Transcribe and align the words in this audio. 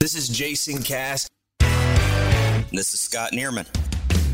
This 0.00 0.14
is 0.14 0.28
Jason 0.28 0.80
Cass. 0.80 1.28
This 2.70 2.94
is 2.94 3.00
Scott 3.00 3.32
Neerman. 3.32 3.66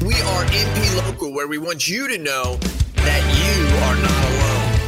We 0.04 0.12
are 0.12 0.44
NP 0.44 1.06
Local, 1.06 1.32
where 1.32 1.48
we 1.48 1.56
want 1.56 1.88
you 1.88 2.06
to 2.06 2.18
know 2.18 2.56
that 2.96 3.22
you 3.32 3.76
are 3.78 3.96
not 3.96 4.24
alone. 4.28 4.80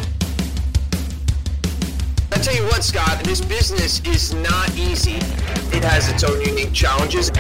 I 2.31 2.37
tell 2.43 2.55
you 2.55 2.65
what, 2.65 2.85
Scott, 2.85 3.25
this 3.25 3.41
business 3.41 4.03
is 4.05 4.35
not 4.35 4.71
easy. 4.77 5.17
It 5.75 5.83
has 5.83 6.11
its 6.11 6.23
own 6.25 6.43
unique 6.43 6.75
challenges. 6.75 7.31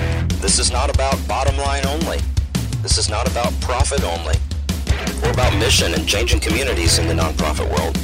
This 0.41 0.59
is 0.59 0.73
not 0.73 0.89
about 0.89 1.17
bottom 1.29 1.59
line 1.59 1.85
only. 1.87 2.21
This 2.81 2.97
is 2.97 3.11
not 3.11 3.31
about 3.31 3.53
profit 3.61 4.03
only. 4.03 4.37
We're 5.23 5.33
about 5.33 5.55
mission 5.59 5.93
and 5.93 6.09
changing 6.09 6.41
communities 6.41 6.99
in 6.99 7.07
the 7.07 7.15
nonprofit 7.15 7.69
world. 7.69 7.97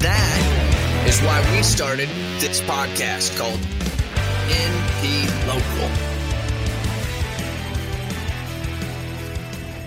That 0.00 0.85
is 1.06 1.20
why 1.20 1.40
we 1.52 1.62
started 1.62 2.08
this 2.40 2.60
podcast 2.62 3.38
called 3.38 3.60
NP 4.48 5.46
Local. 5.46 5.88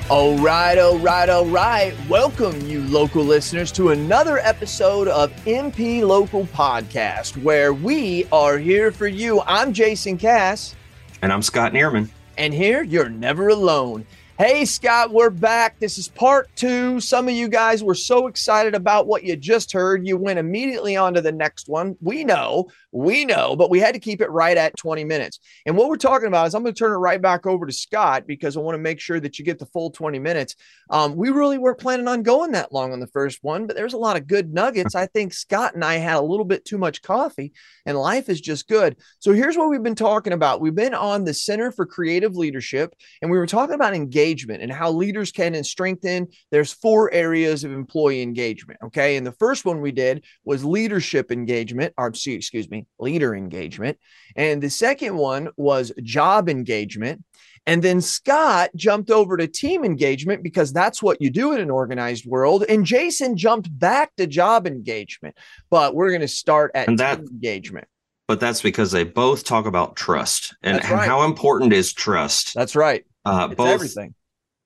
All 0.10 0.38
right, 0.38 0.78
all 0.78 0.98
right, 0.98 1.28
all 1.28 1.46
right. 1.46 1.94
Welcome, 2.08 2.62
you 2.62 2.82
local 2.84 3.22
listeners, 3.22 3.70
to 3.74 3.90
another 3.90 4.38
episode 4.38 5.10
of 5.10 5.32
NP 5.46 6.08
Local 6.08 6.46
Podcast, 6.46 7.36
where 7.44 7.74
we 7.74 8.26
are 8.32 8.58
here 8.58 8.90
for 8.90 9.08
you. 9.08 9.42
I'm 9.42 9.74
Jason 9.74 10.18
Cass. 10.18 10.74
And 11.22 11.34
I'm 11.34 11.42
Scott 11.42 11.74
Neerman. 11.74 12.10
And 12.38 12.54
here, 12.54 12.82
you're 12.82 13.10
never 13.10 13.50
alone. 13.50 14.06
Hey, 14.42 14.64
Scott, 14.64 15.12
we're 15.12 15.32
back. 15.32 15.80
This 15.80 15.98
is 15.98 16.08
part 16.08 16.48
two. 16.56 17.02
Some 17.02 17.28
of 17.28 17.34
you 17.34 17.50
guys 17.50 17.84
were 17.84 17.94
so 17.94 18.28
excited 18.28 18.74
about 18.74 19.06
what 19.06 19.26
you 19.26 19.36
just 19.36 19.74
heard, 19.74 20.08
you 20.08 20.16
went 20.16 20.40
immediately 20.40 20.96
on 20.96 21.14
to 21.16 21.20
the 21.20 21.34
next 21.34 21.68
one. 21.68 21.98
We 22.00 22.24
know, 22.24 22.70
we 22.94 23.26
know, 23.26 23.58
but 23.58 23.70
we 23.70 23.82
had 23.82 23.96
to 23.96 24.00
keep 24.00 24.22
it 24.22 24.30
right 24.30 24.56
at 24.56 24.78
20 24.78 25.04
minutes. 25.04 25.42
And 25.66 25.76
what 25.76 25.90
we're 25.90 25.98
talking 25.98 26.30
about 26.30 26.48
is 26.48 26.56
I'm 26.56 26.64
going 26.64 26.74
to 26.74 26.80
turn 26.80 26.94
it 26.94 27.00
right 27.00 27.22
back 27.22 27.46
over 27.48 27.66
to 27.66 27.74
Scott 27.74 28.28
because 28.28 28.56
I 28.56 28.62
want 28.62 28.76
to 28.76 28.82
make 28.82 29.02
sure 29.02 29.20
that 29.20 29.38
you 29.38 29.44
get 29.44 29.60
the 29.60 29.66
full 29.66 29.92
20 29.92 30.20
minutes. 30.20 30.56
Um, 30.90 31.18
we 31.18 31.32
really 31.32 31.58
weren't 31.58 31.80
planning 31.80 32.08
on 32.08 32.24
going 32.24 32.54
that 32.54 32.72
long 32.72 32.94
on 32.94 33.02
the 33.02 33.08
first 33.08 33.40
one, 33.42 33.68
but 33.68 33.76
there's 33.76 33.94
a 33.94 33.98
lot 33.98 34.16
of 34.16 34.26
good 34.26 34.54
nuggets. 34.54 34.96
I 34.96 35.08
think 35.08 35.34
Scott 35.34 35.76
and 35.76 35.84
I 35.84 35.96
had 35.96 36.16
a 36.16 36.22
little 36.22 36.46
bit 36.46 36.64
too 36.64 36.78
much 36.78 37.02
coffee, 37.02 37.52
and 37.86 37.98
life 37.98 38.30
is 38.30 38.40
just 38.40 38.70
good. 38.70 38.96
So 39.20 39.34
here's 39.34 39.58
what 39.58 39.70
we've 39.70 39.84
been 39.84 39.96
talking 39.96 40.32
about. 40.32 40.62
We've 40.62 40.74
been 40.74 40.94
on 40.94 41.26
the 41.26 41.34
Center 41.34 41.74
for 41.74 41.86
Creative 41.86 42.38
Leadership, 42.38 42.96
and 43.22 43.30
we 43.30 43.38
were 43.38 43.46
talking 43.46 43.76
about 43.76 43.94
engagement 43.94 44.29
engagement 44.30 44.62
and 44.62 44.72
how 44.72 44.92
leaders 44.92 45.32
can 45.32 45.64
strengthen. 45.64 46.28
There's 46.52 46.72
four 46.72 47.12
areas 47.12 47.64
of 47.64 47.72
employee 47.72 48.22
engagement. 48.22 48.80
Okay. 48.86 49.18
And 49.18 49.26
the 49.26 49.32
first 49.34 49.66
one 49.66 49.82
we 49.82 49.92
did 49.92 50.24
was 50.44 50.64
leadership 50.64 51.32
engagement, 51.32 51.94
or 51.98 52.08
excuse 52.08 52.70
me, 52.70 52.86
leader 53.00 53.36
engagement. 53.36 53.98
And 54.36 54.62
the 54.62 54.70
second 54.70 55.16
one 55.18 55.50
was 55.58 55.92
job 56.04 56.50
engagement. 56.50 57.24
And 57.66 57.84
then 57.84 58.02
Scott 58.02 58.70
jumped 58.76 59.12
over 59.12 59.38
to 59.38 59.48
team 59.48 59.84
engagement 59.84 60.44
because 60.44 60.72
that's 60.72 61.04
what 61.04 61.22
you 61.22 61.30
do 61.30 61.54
in 61.54 61.60
an 61.60 61.70
organized 61.70 62.26
world. 62.26 62.64
And 62.70 62.86
Jason 62.86 63.36
jumped 63.36 63.68
back 63.78 64.16
to 64.16 64.28
job 64.28 64.66
engagement. 64.66 65.36
But 65.70 65.94
we're 65.94 66.10
going 66.10 66.22
to 66.22 66.28
start 66.28 66.72
at 66.74 66.96
that, 66.98 67.20
engagement. 67.20 67.88
But 68.28 68.40
that's 68.40 68.62
because 68.62 68.92
they 68.92 69.04
both 69.04 69.44
talk 69.44 69.66
about 69.66 69.96
trust 69.96 70.56
and, 70.62 70.78
right. 70.78 70.92
and 70.92 71.02
how 71.02 71.24
important 71.24 71.74
is 71.74 71.94
trust. 71.94 72.54
That's 72.54 72.76
right. 72.76 73.04
Uh, 73.26 73.50
both 73.50 73.68
everything 73.68 74.16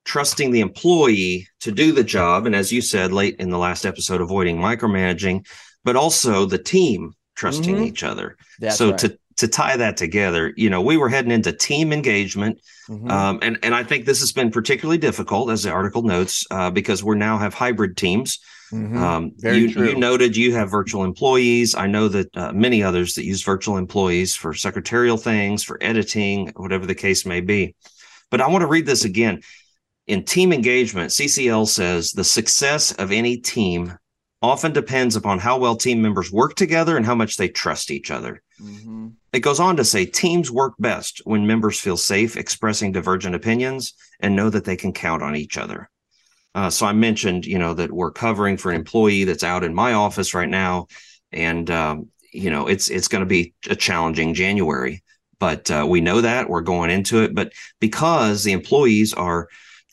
trusting 0.06 0.52
the 0.52 0.62
employee 0.62 1.48
to 1.62 1.72
do 1.72 1.92
the 1.92 2.04
job. 2.04 2.46
And 2.46 2.56
as 2.56 2.72
you 2.72 2.82
said 2.82 3.12
late 3.12 3.36
in 3.40 3.50
the 3.50 3.58
last 3.58 3.86
episode, 3.86 4.22
avoiding 4.22 4.58
micromanaging, 4.58 5.46
but 5.84 5.96
also 5.96 6.46
the 6.46 6.58
team 6.58 7.14
trusting 7.36 7.76
mm-hmm. 7.76 7.86
each 7.86 8.04
other. 8.04 8.38
That's 8.60 8.78
so 8.78 8.92
right. 8.92 9.00
to 9.00 9.18
to 9.38 9.48
tie 9.48 9.76
that 9.78 9.98
together, 9.98 10.54
you 10.56 10.70
know, 10.70 10.82
we 10.82 10.96
were 10.96 11.10
heading 11.10 11.32
into 11.32 11.52
team 11.52 11.92
engagement, 11.92 12.62
mm-hmm. 12.88 13.10
um, 13.10 13.40
and 13.42 13.58
and 13.64 13.74
I 13.74 13.84
think 13.84 14.06
this 14.06 14.20
has 14.20 14.32
been 14.32 14.52
particularly 14.52 15.00
difficult, 15.00 15.50
as 15.50 15.64
the 15.64 15.72
article 15.72 16.04
notes, 16.04 16.46
uh, 16.52 16.70
because 16.70 17.04
we 17.04 17.16
now 17.16 17.38
have 17.40 17.54
hybrid 17.54 17.98
teams. 17.98 18.40
Mm-hmm. 18.72 18.98
Um, 18.98 19.32
you, 19.38 19.68
you, 19.68 19.96
noted 19.96 20.36
you 20.36 20.54
have 20.56 20.72
virtual 20.72 21.04
employees. 21.04 21.76
I 21.76 21.86
know 21.86 22.08
that 22.08 22.36
uh, 22.36 22.54
many 22.54 22.82
others 22.82 23.14
that 23.16 23.26
use 23.26 23.44
virtual 23.44 23.78
employees 23.78 24.36
for 24.36 24.56
secretarial 24.56 25.18
things, 25.18 25.64
for 25.64 25.78
editing, 25.80 26.52
whatever 26.56 26.88
the 26.88 26.96
case 26.96 27.24
may 27.24 27.42
be. 27.42 27.76
But 28.32 28.42
I 28.42 28.48
want 28.48 28.64
to 28.64 28.68
read 28.68 28.88
this 28.88 29.06
again. 29.06 29.42
In 30.08 30.26
team 30.26 30.52
engagement, 30.52 31.12
CCL 31.12 31.68
says 31.68 32.12
the 32.12 32.24
success 32.24 32.92
of 32.94 33.12
any 33.12 33.38
team 33.38 33.98
often 34.42 34.74
depends 34.74 35.16
upon 35.16 35.40
how 35.40 35.58
well 35.58 35.78
team 35.78 36.02
members 36.02 36.32
work 36.32 36.56
together 36.56 36.98
and 36.98 37.06
how 37.06 37.16
much 37.16 37.38
they 37.38 37.48
trust 37.48 37.90
each 37.90 38.12
other. 38.12 38.42
Mm-hmm. 38.62 39.10
It 39.32 39.40
goes 39.40 39.62
on 39.62 39.78
to 39.78 39.86
say 39.86 40.06
teams 40.06 40.52
work 40.52 40.74
best 40.78 41.22
when 41.24 41.48
members 41.48 41.80
feel 41.80 41.96
safe 41.96 42.36
expressing 42.36 42.92
divergent 42.92 43.36
opinions 43.36 43.94
and 44.20 44.36
know 44.36 44.50
that 44.50 44.66
they 44.66 44.76
can 44.76 44.92
count 44.92 45.24
on 45.24 45.38
each 45.38 45.58
other. 45.58 45.90
Uh, 46.54 46.70
so 46.70 46.86
I 46.86 46.92
mentioned, 46.92 47.46
you 47.46 47.58
know, 47.58 47.74
that 47.74 47.92
we're 47.92 48.12
covering 48.12 48.58
for 48.58 48.70
an 48.70 48.76
employee 48.76 49.24
that's 49.24 49.44
out 49.44 49.64
in 49.64 49.74
my 49.74 49.94
office 49.94 50.34
right 50.34 50.50
now, 50.50 50.88
and 51.32 51.70
um, 51.72 52.10
you 52.32 52.52
know, 52.52 52.68
it's 52.68 52.90
it's 52.90 53.08
going 53.08 53.24
to 53.24 53.28
be 53.28 53.54
a 53.70 53.76
challenging 53.76 54.34
January, 54.36 55.04
but 55.40 55.72
uh, 55.72 55.86
we 55.88 56.02
know 56.02 56.22
that 56.22 56.50
we're 56.50 56.62
going 56.62 56.92
into 56.92 57.24
it. 57.24 57.34
But 57.34 57.54
because 57.80 58.44
the 58.44 58.52
employees 58.52 59.14
are 59.14 59.48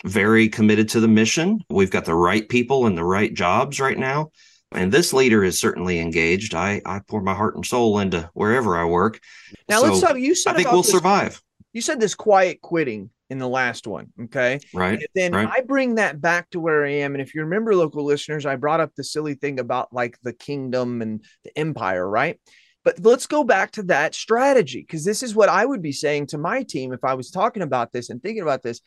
very 0.05 0.49
committed 0.49 0.89
to 0.91 1.01
the 1.01 1.09
mission. 1.09 1.61
We've 1.69 1.91
got 1.91 2.05
the 2.05 2.15
right 2.15 2.49
people 2.49 2.87
in 2.87 2.95
the 2.95 3.05
right 3.05 3.33
jobs 3.33 3.81
right 3.81 3.99
now. 3.99 4.31
And 4.73 4.93
this 4.93 5.13
leader 5.13 5.43
is 5.43 5.59
certainly 5.59 5.99
engaged. 5.99 6.55
I, 6.55 6.81
I 6.87 7.01
pour 7.07 7.21
my 7.21 7.35
heart 7.35 7.57
and 7.57 7.67
soul 7.67 7.99
into 7.99 8.31
wherever 8.35 8.77
I 8.77 8.85
work. 8.85 9.21
Now 9.69 9.81
so 9.81 9.89
let's 9.89 10.01
talk. 10.01 10.17
You 10.17 10.35
said 10.35 10.55
I 10.55 10.57
think 10.57 10.71
we'll 10.71 10.83
this, 10.83 10.93
survive. 10.93 11.43
You 11.73 11.81
said 11.81 11.99
this 12.01 12.15
quiet 12.15 12.61
quitting 12.61 13.11
in 13.31 13.39
the 13.39 13.49
last 13.49 13.87
one. 13.87 14.13
Okay. 14.25 14.61
Right. 14.73 14.99
And 14.99 15.07
then 15.15 15.33
right. 15.33 15.49
I 15.49 15.63
bring 15.63 15.97
that 15.97 16.21
back 16.21 16.51
to 16.51 16.61
where 16.61 16.85
I 16.85 16.91
am. 16.91 17.15
And 17.15 17.23
if 17.23 17.35
you 17.35 17.43
remember, 17.43 17.75
local 17.75 18.05
listeners, 18.05 18.47
I 18.47 18.57
brought 18.57 18.81
up 18.81 18.95
the 18.95 19.05
silly 19.05 19.35
thing 19.35 19.59
about 19.59 19.93
like 19.93 20.19
the 20.23 20.33
kingdom 20.33 21.03
and 21.03 21.25
the 21.45 21.57
empire, 21.59 22.09
right? 22.09 22.39
But 22.85 22.99
let's 23.01 23.27
go 23.27 23.45
back 23.45 23.73
to 23.73 23.83
that 23.85 24.15
strategy 24.15 24.81
because 24.81 25.05
this 25.05 25.23
is 25.23 25.35
what 25.35 25.49
I 25.49 25.67
would 25.67 25.83
be 25.83 25.93
saying 25.93 26.29
to 26.29 26.39
my 26.39 26.63
team 26.63 26.93
if 26.93 27.05
I 27.05 27.15
was 27.15 27.31
talking 27.31 27.63
about 27.63 27.93
this 27.93 28.09
and 28.09 28.23
thinking 28.23 28.43
about 28.43 28.63
this 28.63 28.81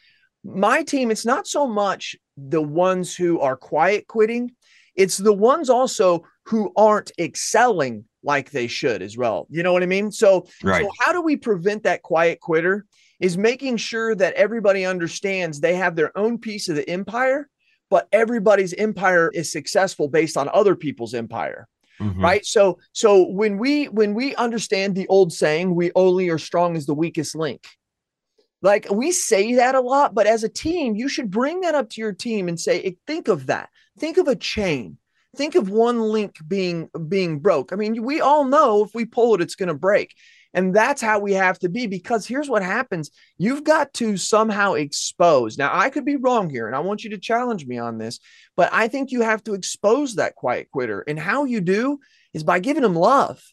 my 0.44 0.84
team, 0.84 1.12
it's 1.12 1.26
not 1.26 1.48
so 1.48 1.68
much 1.68 2.16
the 2.38 2.62
ones 2.62 3.16
who 3.16 3.40
are 3.40 3.56
quiet 3.56 4.08
quitting, 4.08 4.52
it's 4.96 5.18
the 5.18 5.34
ones 5.34 5.70
also 5.70 6.26
who 6.46 6.72
aren't 6.76 7.12
excelling 7.18 8.06
like 8.24 8.52
they 8.52 8.68
should 8.68 9.02
as 9.02 9.18
well. 9.18 9.48
You 9.50 9.64
know 9.64 9.74
what 9.74 9.84
I 9.84 9.88
mean? 9.88 10.12
So, 10.12 10.48
right. 10.64 10.84
so 10.84 10.92
how 11.00 11.12
do 11.12 11.22
we 11.22 11.36
prevent 11.36 11.84
that 11.84 12.02
quiet 12.02 12.40
quitter? 12.40 12.86
Is 13.20 13.38
making 13.38 13.78
sure 13.78 14.16
that 14.16 14.34
everybody 14.34 14.86
understands 14.86 15.62
they 15.62 15.76
have 15.76 15.96
their 15.96 16.18
own 16.18 16.38
piece 16.38 16.68
of 16.68 16.75
the 16.75 16.90
empire, 16.90 17.48
but 17.90 18.10
everybody's 18.12 18.74
empire 18.74 19.31
is 19.34 19.50
successful 19.50 20.10
based 20.10 20.36
on 20.36 20.50
other 20.50 20.75
people's 20.75 21.14
empire. 21.14 21.68
Mm-hmm. 22.02 22.22
Right. 22.22 22.46
So 22.46 22.80
so 22.92 23.24
when 23.30 23.58
we 23.58 23.86
when 23.86 24.14
we 24.14 24.36
understand 24.36 24.96
the 24.96 25.08
old 25.08 25.31
saying, 25.31 25.74
we 25.74 25.92
only 25.96 26.30
are 26.30 26.40
strong 26.40 26.75
as 26.75 26.86
the 26.86 26.96
weakest 26.96 27.34
link 27.34 27.62
like 28.63 28.88
we 28.90 29.12
say 29.12 29.56
that 29.56 29.75
a 29.75 29.81
lot, 29.81 30.16
but 30.16 30.25
as 30.25 30.44
a 30.44 30.50
team, 30.50 30.96
you 30.96 31.09
should 31.09 31.29
bring 31.29 31.62
that 31.62 31.75
up 31.75 31.90
to 31.91 32.01
your 32.01 32.13
team 32.13 32.47
and 32.47 32.59
say, 32.59 32.96
think 33.06 33.28
of 33.28 33.47
that. 33.47 33.69
Think 34.00 34.18
of 34.18 34.28
a 34.29 34.35
chain. 34.35 34.97
Think 35.35 35.56
of 35.56 35.69
one 35.69 36.00
link 36.00 36.38
being 36.47 36.90
being 37.09 37.40
broke. 37.40 37.74
I 37.74 37.75
mean, 37.75 38.01
we 38.03 38.22
all 38.22 38.46
know 38.46 38.84
if 38.84 38.96
we 38.96 39.06
pull 39.06 39.35
it, 39.35 39.41
it's 39.41 39.56
going 39.56 39.68
to 39.68 39.74
break. 39.74 40.16
And 40.53 40.74
that's 40.74 41.01
how 41.01 41.19
we 41.19 41.34
have 41.34 41.57
to 41.59 41.69
be 41.69 41.88
because 41.88 42.28
here's 42.28 42.47
what 42.47 42.62
happens. 42.62 43.09
You've 43.40 43.63
got 43.63 43.91
to 43.96 44.16
somehow 44.18 44.74
expose. 44.74 45.57
Now, 45.57 45.72
I 45.74 45.90
could 45.90 46.06
be 46.06 46.16
wrong 46.16 46.50
here, 46.50 46.68
and 46.68 46.75
I 46.75 46.80
want 46.80 47.03
you 47.03 47.09
to 47.09 47.18
challenge 47.18 47.66
me 47.66 47.80
on 47.80 47.97
this, 47.97 48.19
but 48.56 48.69
I 48.72 48.88
think 48.88 49.12
you 49.12 49.22
have 49.22 49.44
to 49.45 49.56
expose 49.56 50.16
that 50.16 50.35
quiet 50.35 50.69
quitter. 50.72 51.03
And 51.07 51.19
how 51.19 51.45
you 51.45 51.59
do 51.59 52.00
is 52.34 52.44
by 52.44 52.59
giving 52.59 52.83
them 52.83 52.95
love. 52.95 53.44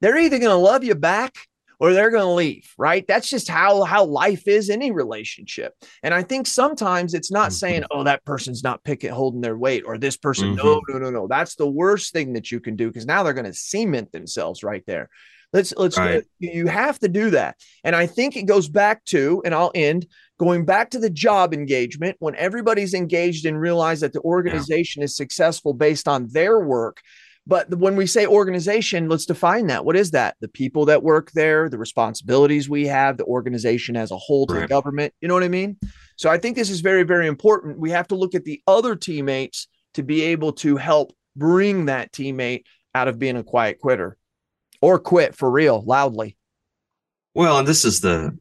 They're 0.00 0.16
either 0.16 0.38
going 0.38 0.50
to 0.50 0.56
love 0.56 0.82
you 0.82 0.94
back 0.94 1.34
or 1.80 1.94
they're 1.94 2.10
going 2.10 2.22
to 2.22 2.30
leave, 2.30 2.72
right? 2.76 3.06
That's 3.08 3.28
just 3.28 3.48
how 3.48 3.82
how 3.84 4.04
life 4.04 4.46
is 4.46 4.70
any 4.70 4.92
relationship. 4.92 5.74
And 6.02 6.12
I 6.12 6.22
think 6.22 6.46
sometimes 6.46 7.14
it's 7.14 7.32
not 7.32 7.48
mm-hmm. 7.48 7.54
saying, 7.54 7.84
"Oh, 7.90 8.04
that 8.04 8.24
person's 8.24 8.62
not 8.62 8.84
picking 8.84 9.10
holding 9.10 9.40
their 9.40 9.56
weight," 9.56 9.84
or 9.86 9.98
this 9.98 10.16
person, 10.16 10.54
mm-hmm. 10.54 10.66
no, 10.66 10.80
no, 10.88 10.98
no, 10.98 11.10
no. 11.10 11.26
That's 11.26 11.56
the 11.56 11.68
worst 11.68 12.12
thing 12.12 12.34
that 12.34 12.52
you 12.52 12.60
can 12.60 12.76
do 12.76 12.88
because 12.88 13.06
now 13.06 13.22
they're 13.22 13.32
going 13.32 13.46
to 13.46 13.54
cement 13.54 14.12
themselves 14.12 14.62
right 14.62 14.84
there. 14.86 15.08
Let's 15.52 15.74
let's 15.76 15.98
right. 15.98 16.22
you 16.38 16.68
have 16.68 16.98
to 17.00 17.08
do 17.08 17.30
that. 17.30 17.56
And 17.82 17.96
I 17.96 18.06
think 18.06 18.36
it 18.36 18.44
goes 18.44 18.68
back 18.68 19.04
to, 19.06 19.42
and 19.44 19.54
I'll 19.54 19.72
end 19.74 20.06
going 20.38 20.64
back 20.64 20.90
to 20.90 20.98
the 20.98 21.10
job 21.10 21.52
engagement 21.52 22.16
when 22.20 22.36
everybody's 22.36 22.94
engaged 22.94 23.46
and 23.46 23.60
realize 23.60 24.00
that 24.00 24.12
the 24.12 24.20
organization 24.20 25.00
yeah. 25.00 25.04
is 25.04 25.16
successful 25.16 25.74
based 25.74 26.06
on 26.06 26.28
their 26.28 26.60
work 26.60 27.00
but 27.50 27.68
when 27.74 27.96
we 27.96 28.06
say 28.06 28.28
organization, 28.28 29.08
let's 29.08 29.26
define 29.26 29.66
that. 29.66 29.84
What 29.84 29.96
is 29.96 30.12
that? 30.12 30.36
The 30.40 30.46
people 30.46 30.84
that 30.84 31.02
work 31.02 31.32
there, 31.32 31.68
the 31.68 31.78
responsibilities 31.78 32.68
we 32.68 32.86
have, 32.86 33.16
the 33.16 33.24
organization 33.24 33.96
as 33.96 34.12
a 34.12 34.16
whole 34.16 34.46
to 34.46 34.54
right. 34.54 34.60
the 34.60 34.68
government. 34.68 35.12
You 35.20 35.26
know 35.26 35.34
what 35.34 35.42
I 35.42 35.48
mean? 35.48 35.76
So 36.14 36.30
I 36.30 36.38
think 36.38 36.54
this 36.54 36.70
is 36.70 36.80
very, 36.80 37.02
very 37.02 37.26
important. 37.26 37.80
We 37.80 37.90
have 37.90 38.06
to 38.08 38.14
look 38.14 38.36
at 38.36 38.44
the 38.44 38.62
other 38.68 38.94
teammates 38.94 39.66
to 39.94 40.04
be 40.04 40.22
able 40.22 40.52
to 40.64 40.76
help 40.76 41.12
bring 41.34 41.86
that 41.86 42.12
teammate 42.12 42.66
out 42.94 43.08
of 43.08 43.18
being 43.18 43.36
a 43.36 43.42
quiet 43.42 43.80
quitter. 43.80 44.16
or 44.80 44.98
quit 44.98 45.34
for 45.34 45.50
real 45.50 45.82
loudly. 45.82 46.36
Well, 47.34 47.58
and 47.58 47.68
this 47.68 47.84
is 47.84 48.00
the 48.00 48.38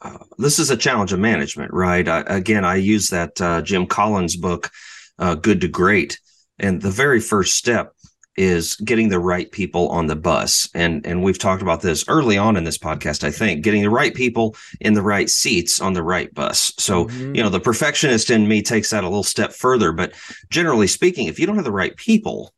uh, 0.00 0.18
this 0.38 0.58
is 0.58 0.70
a 0.70 0.76
challenge 0.76 1.12
of 1.12 1.18
management, 1.18 1.72
right? 1.72 2.06
I, 2.06 2.20
again, 2.26 2.64
I 2.64 2.76
use 2.76 3.08
that 3.08 3.40
uh, 3.40 3.62
Jim 3.62 3.86
Collins 3.86 4.36
book, 4.36 4.70
uh, 5.18 5.34
"Good 5.34 5.60
to 5.62 5.68
Great," 5.68 6.20
and 6.58 6.80
the 6.80 6.90
very 6.90 7.20
first 7.20 7.54
step 7.54 7.93
is 8.36 8.76
getting 8.76 9.08
the 9.08 9.18
right 9.18 9.50
people 9.50 9.88
on 9.88 10.06
the 10.06 10.16
bus. 10.16 10.68
And 10.74 11.06
and 11.06 11.22
we've 11.22 11.38
talked 11.38 11.62
about 11.62 11.82
this 11.82 12.04
early 12.08 12.36
on 12.36 12.56
in 12.56 12.64
this 12.64 12.78
podcast, 12.78 13.24
I 13.24 13.30
think, 13.30 13.62
getting 13.62 13.82
the 13.82 13.90
right 13.90 14.14
people 14.14 14.56
in 14.80 14.94
the 14.94 15.02
right 15.02 15.30
seats 15.30 15.80
on 15.80 15.92
the 15.92 16.02
right 16.02 16.32
bus. 16.34 16.72
So, 16.78 17.06
mm-hmm. 17.06 17.34
you 17.34 17.42
know, 17.42 17.48
the 17.48 17.60
perfectionist 17.60 18.30
in 18.30 18.48
me 18.48 18.62
takes 18.62 18.90
that 18.90 19.04
a 19.04 19.08
little 19.08 19.22
step 19.22 19.52
further, 19.52 19.92
but 19.92 20.14
generally 20.50 20.86
speaking, 20.86 21.28
if 21.28 21.38
you 21.38 21.46
don't 21.46 21.56
have 21.56 21.64
the 21.64 21.72
right 21.72 21.96
people 21.96 22.52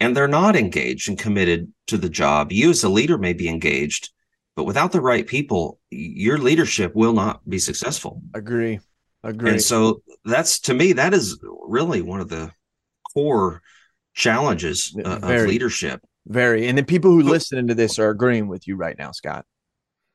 and 0.00 0.16
they're 0.16 0.28
not 0.28 0.56
engaged 0.56 1.08
and 1.08 1.18
committed 1.18 1.72
to 1.86 1.96
the 1.96 2.10
job, 2.10 2.50
you 2.50 2.70
as 2.70 2.82
a 2.82 2.88
leader 2.88 3.18
may 3.18 3.32
be 3.32 3.48
engaged, 3.48 4.10
but 4.56 4.64
without 4.64 4.92
the 4.92 5.00
right 5.00 5.26
people, 5.26 5.78
your 5.90 6.38
leadership 6.38 6.94
will 6.94 7.12
not 7.12 7.48
be 7.48 7.58
successful. 7.58 8.20
Agree. 8.34 8.80
Agree. 9.24 9.50
And 9.50 9.62
so 9.62 10.02
that's 10.24 10.58
to 10.60 10.74
me 10.74 10.94
that 10.94 11.14
is 11.14 11.38
really 11.64 12.02
one 12.02 12.20
of 12.20 12.28
the 12.28 12.50
core 13.14 13.62
challenges 14.14 14.96
uh, 15.04 15.18
very, 15.18 15.42
of 15.42 15.48
leadership. 15.48 16.00
Very. 16.26 16.68
And 16.68 16.78
the 16.78 16.84
people 16.84 17.10
who 17.10 17.22
listen 17.22 17.66
to 17.68 17.74
this 17.74 17.98
are 17.98 18.10
agreeing 18.10 18.48
with 18.48 18.68
you 18.68 18.76
right 18.76 18.96
now, 18.98 19.12
Scott. 19.12 19.44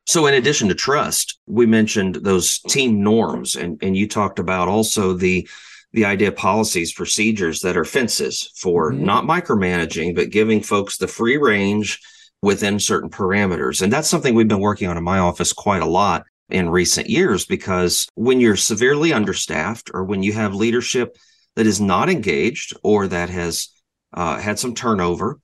So, 0.06 0.26
in 0.26 0.36
addition 0.36 0.70
to 0.70 0.76
trust, 0.76 1.38
we 1.48 1.66
mentioned 1.66 2.16
those 2.16 2.60
team 2.60 3.04
norms, 3.04 3.56
and, 3.56 3.78
and 3.84 3.98
you 3.98 4.08
talked 4.08 4.40
about 4.40 4.70
also 4.70 5.14
the 5.14 5.48
the 5.94 6.06
idea 6.06 6.28
of 6.28 6.36
policies, 6.36 6.94
procedures 6.94 7.62
that 7.62 7.78
are 7.78 7.86
fences 7.86 8.52
for 8.56 8.92
mm-hmm. 8.92 9.04
not 9.04 9.24
micromanaging, 9.26 10.16
but 10.16 10.30
giving 10.30 10.62
folks 10.62 10.98
the 10.98 11.08
free 11.08 11.38
range 11.38 12.00
within 12.42 12.80
certain 12.80 13.10
parameters. 13.10 13.82
And 13.82 13.92
that's 13.92 14.10
something 14.10 14.36
we've 14.36 14.48
been 14.48 14.60
working 14.60 14.88
on 14.90 14.98
in 14.98 15.04
my 15.04 15.20
office 15.20 15.54
quite 15.54 15.82
a 15.82 15.88
lot 15.88 16.24
in 16.50 16.70
recent 16.70 17.10
years 17.10 17.46
because 17.46 18.08
when 18.16 18.40
you're 18.40 18.56
severely 18.56 19.12
understaffed 19.12 19.92
or 19.94 20.04
when 20.04 20.24
you 20.24 20.34
have 20.34 20.54
leadership 20.56 21.18
that 21.56 21.68
is 21.68 21.82
not 21.82 22.10
engaged 22.10 22.78
or 22.84 23.08
that 23.08 23.30
has 23.30 23.70
uh, 24.18 24.40
had 24.40 24.58
some 24.58 24.74
turnover, 24.74 25.40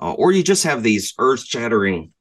uh, 0.00 0.12
or 0.12 0.32
you 0.32 0.42
just 0.42 0.64
have 0.64 0.82
these 0.82 1.14
earth 1.18 1.46
shattering 1.46 2.12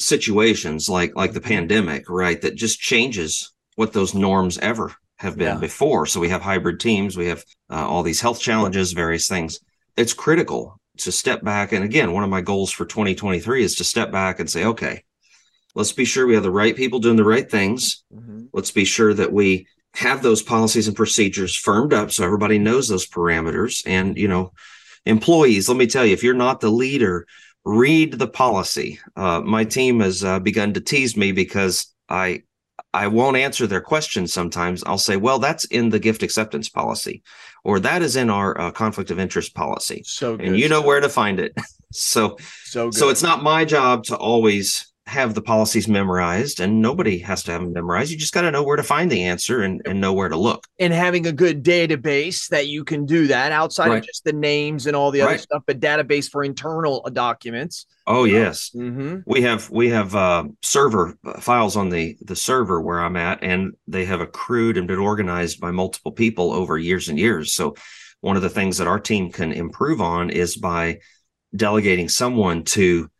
situations 0.00 0.88
like 0.88 1.14
like 1.14 1.32
the 1.32 1.40
pandemic, 1.40 2.10
right? 2.10 2.40
That 2.42 2.56
just 2.56 2.80
changes 2.80 3.52
what 3.76 3.92
those 3.92 4.14
norms 4.14 4.58
ever 4.58 4.92
have 5.18 5.38
been 5.38 5.54
yeah. 5.54 5.60
before. 5.60 6.06
So 6.06 6.18
we 6.18 6.30
have 6.30 6.42
hybrid 6.42 6.80
teams, 6.80 7.16
we 7.16 7.28
have 7.28 7.44
uh, 7.70 7.86
all 7.86 8.02
these 8.02 8.20
health 8.20 8.40
challenges, 8.40 8.92
various 8.94 9.28
things. 9.28 9.60
It's 9.96 10.12
critical 10.12 10.80
to 10.98 11.12
step 11.12 11.44
back. 11.44 11.70
And 11.70 11.84
again, 11.84 12.12
one 12.12 12.24
of 12.24 12.30
my 12.30 12.40
goals 12.40 12.72
for 12.72 12.84
2023 12.84 13.62
is 13.62 13.76
to 13.76 13.84
step 13.84 14.10
back 14.10 14.40
and 14.40 14.50
say, 14.50 14.64
okay, 14.64 15.04
let's 15.76 15.92
be 15.92 16.04
sure 16.04 16.26
we 16.26 16.34
have 16.34 16.42
the 16.42 16.50
right 16.50 16.74
people 16.74 16.98
doing 16.98 17.16
the 17.16 17.24
right 17.24 17.48
things. 17.48 18.02
Mm-hmm. 18.12 18.46
Let's 18.52 18.72
be 18.72 18.84
sure 18.84 19.14
that 19.14 19.32
we 19.32 19.68
have 19.94 20.20
those 20.20 20.42
policies 20.42 20.88
and 20.88 20.96
procedures 20.96 21.54
firmed 21.54 21.94
up 21.94 22.10
so 22.10 22.24
everybody 22.24 22.58
knows 22.58 22.88
those 22.88 23.06
parameters. 23.06 23.82
And, 23.86 24.18
you 24.18 24.26
know, 24.26 24.52
employees, 25.06 25.68
let 25.68 25.78
me 25.78 25.86
tell 25.86 26.04
you, 26.04 26.12
if 26.12 26.22
you're 26.22 26.34
not 26.34 26.60
the 26.60 26.70
leader, 26.70 27.26
read 27.64 28.12
the 28.12 28.28
policy. 28.28 29.00
Uh, 29.16 29.40
my 29.40 29.64
team 29.64 30.00
has 30.00 30.22
uh, 30.22 30.38
begun 30.38 30.72
to 30.74 30.80
tease 30.80 31.16
me 31.16 31.32
because 31.32 31.94
I 32.08 32.42
I 32.92 33.08
won't 33.08 33.36
answer 33.36 33.66
their 33.66 33.80
questions 33.80 34.32
sometimes. 34.32 34.82
I'll 34.84 34.96
say, 34.96 35.16
well, 35.16 35.38
that's 35.38 35.66
in 35.66 35.90
the 35.90 35.98
gift 35.98 36.22
acceptance 36.22 36.68
policy, 36.68 37.22
or 37.62 37.78
that 37.80 38.00
is 38.02 38.16
in 38.16 38.30
our 38.30 38.58
uh, 38.58 38.70
conflict 38.70 39.10
of 39.10 39.18
interest 39.18 39.54
policy. 39.54 40.02
So, 40.06 40.36
good. 40.36 40.46
and 40.46 40.58
you 40.58 40.68
know 40.68 40.80
where 40.80 41.00
to 41.00 41.08
find 41.08 41.38
it. 41.38 41.52
so, 41.92 42.38
so, 42.64 42.86
good. 42.86 42.98
so 42.98 43.08
it's 43.10 43.22
not 43.22 43.42
my 43.42 43.64
job 43.64 44.04
to 44.04 44.16
always 44.16 44.92
have 45.06 45.34
the 45.34 45.42
policies 45.42 45.86
memorized 45.86 46.58
and 46.58 46.82
nobody 46.82 47.18
has 47.18 47.44
to 47.44 47.52
have 47.52 47.60
them 47.60 47.72
memorized. 47.72 48.10
You 48.10 48.18
just 48.18 48.34
got 48.34 48.42
to 48.42 48.50
know 48.50 48.64
where 48.64 48.76
to 48.76 48.82
find 48.82 49.10
the 49.10 49.22
answer 49.22 49.62
and, 49.62 49.80
and 49.86 50.00
know 50.00 50.12
where 50.12 50.28
to 50.28 50.36
look. 50.36 50.66
And 50.80 50.92
having 50.92 51.26
a 51.26 51.32
good 51.32 51.62
database 51.62 52.48
that 52.48 52.66
you 52.66 52.82
can 52.82 53.06
do 53.06 53.28
that 53.28 53.52
outside 53.52 53.88
right. 53.88 53.98
of 53.98 54.04
just 54.04 54.24
the 54.24 54.32
names 54.32 54.86
and 54.86 54.96
all 54.96 55.12
the 55.12 55.20
right. 55.20 55.28
other 55.28 55.38
stuff, 55.38 55.62
but 55.64 55.78
database 55.78 56.28
for 56.28 56.42
internal 56.42 57.08
documents. 57.12 57.86
Oh 58.08 58.24
yes, 58.24 58.70
mm-hmm. 58.74 59.18
we 59.26 59.42
have 59.42 59.68
we 59.70 59.90
have 59.90 60.14
uh, 60.14 60.44
server 60.62 61.16
uh, 61.24 61.40
files 61.40 61.76
on 61.76 61.88
the 61.88 62.16
the 62.20 62.36
server 62.36 62.80
where 62.80 63.00
I'm 63.00 63.16
at, 63.16 63.42
and 63.42 63.74
they 63.88 64.04
have 64.04 64.20
accrued 64.20 64.76
and 64.76 64.86
been 64.86 65.00
organized 65.00 65.60
by 65.60 65.72
multiple 65.72 66.12
people 66.12 66.52
over 66.52 66.78
years 66.78 67.08
and 67.08 67.18
years. 67.18 67.52
So 67.52 67.74
one 68.20 68.36
of 68.36 68.42
the 68.42 68.50
things 68.50 68.78
that 68.78 68.86
our 68.86 69.00
team 69.00 69.32
can 69.32 69.50
improve 69.50 70.00
on 70.00 70.30
is 70.30 70.56
by 70.56 71.00
delegating 71.54 72.08
someone 72.08 72.62
to 72.64 73.10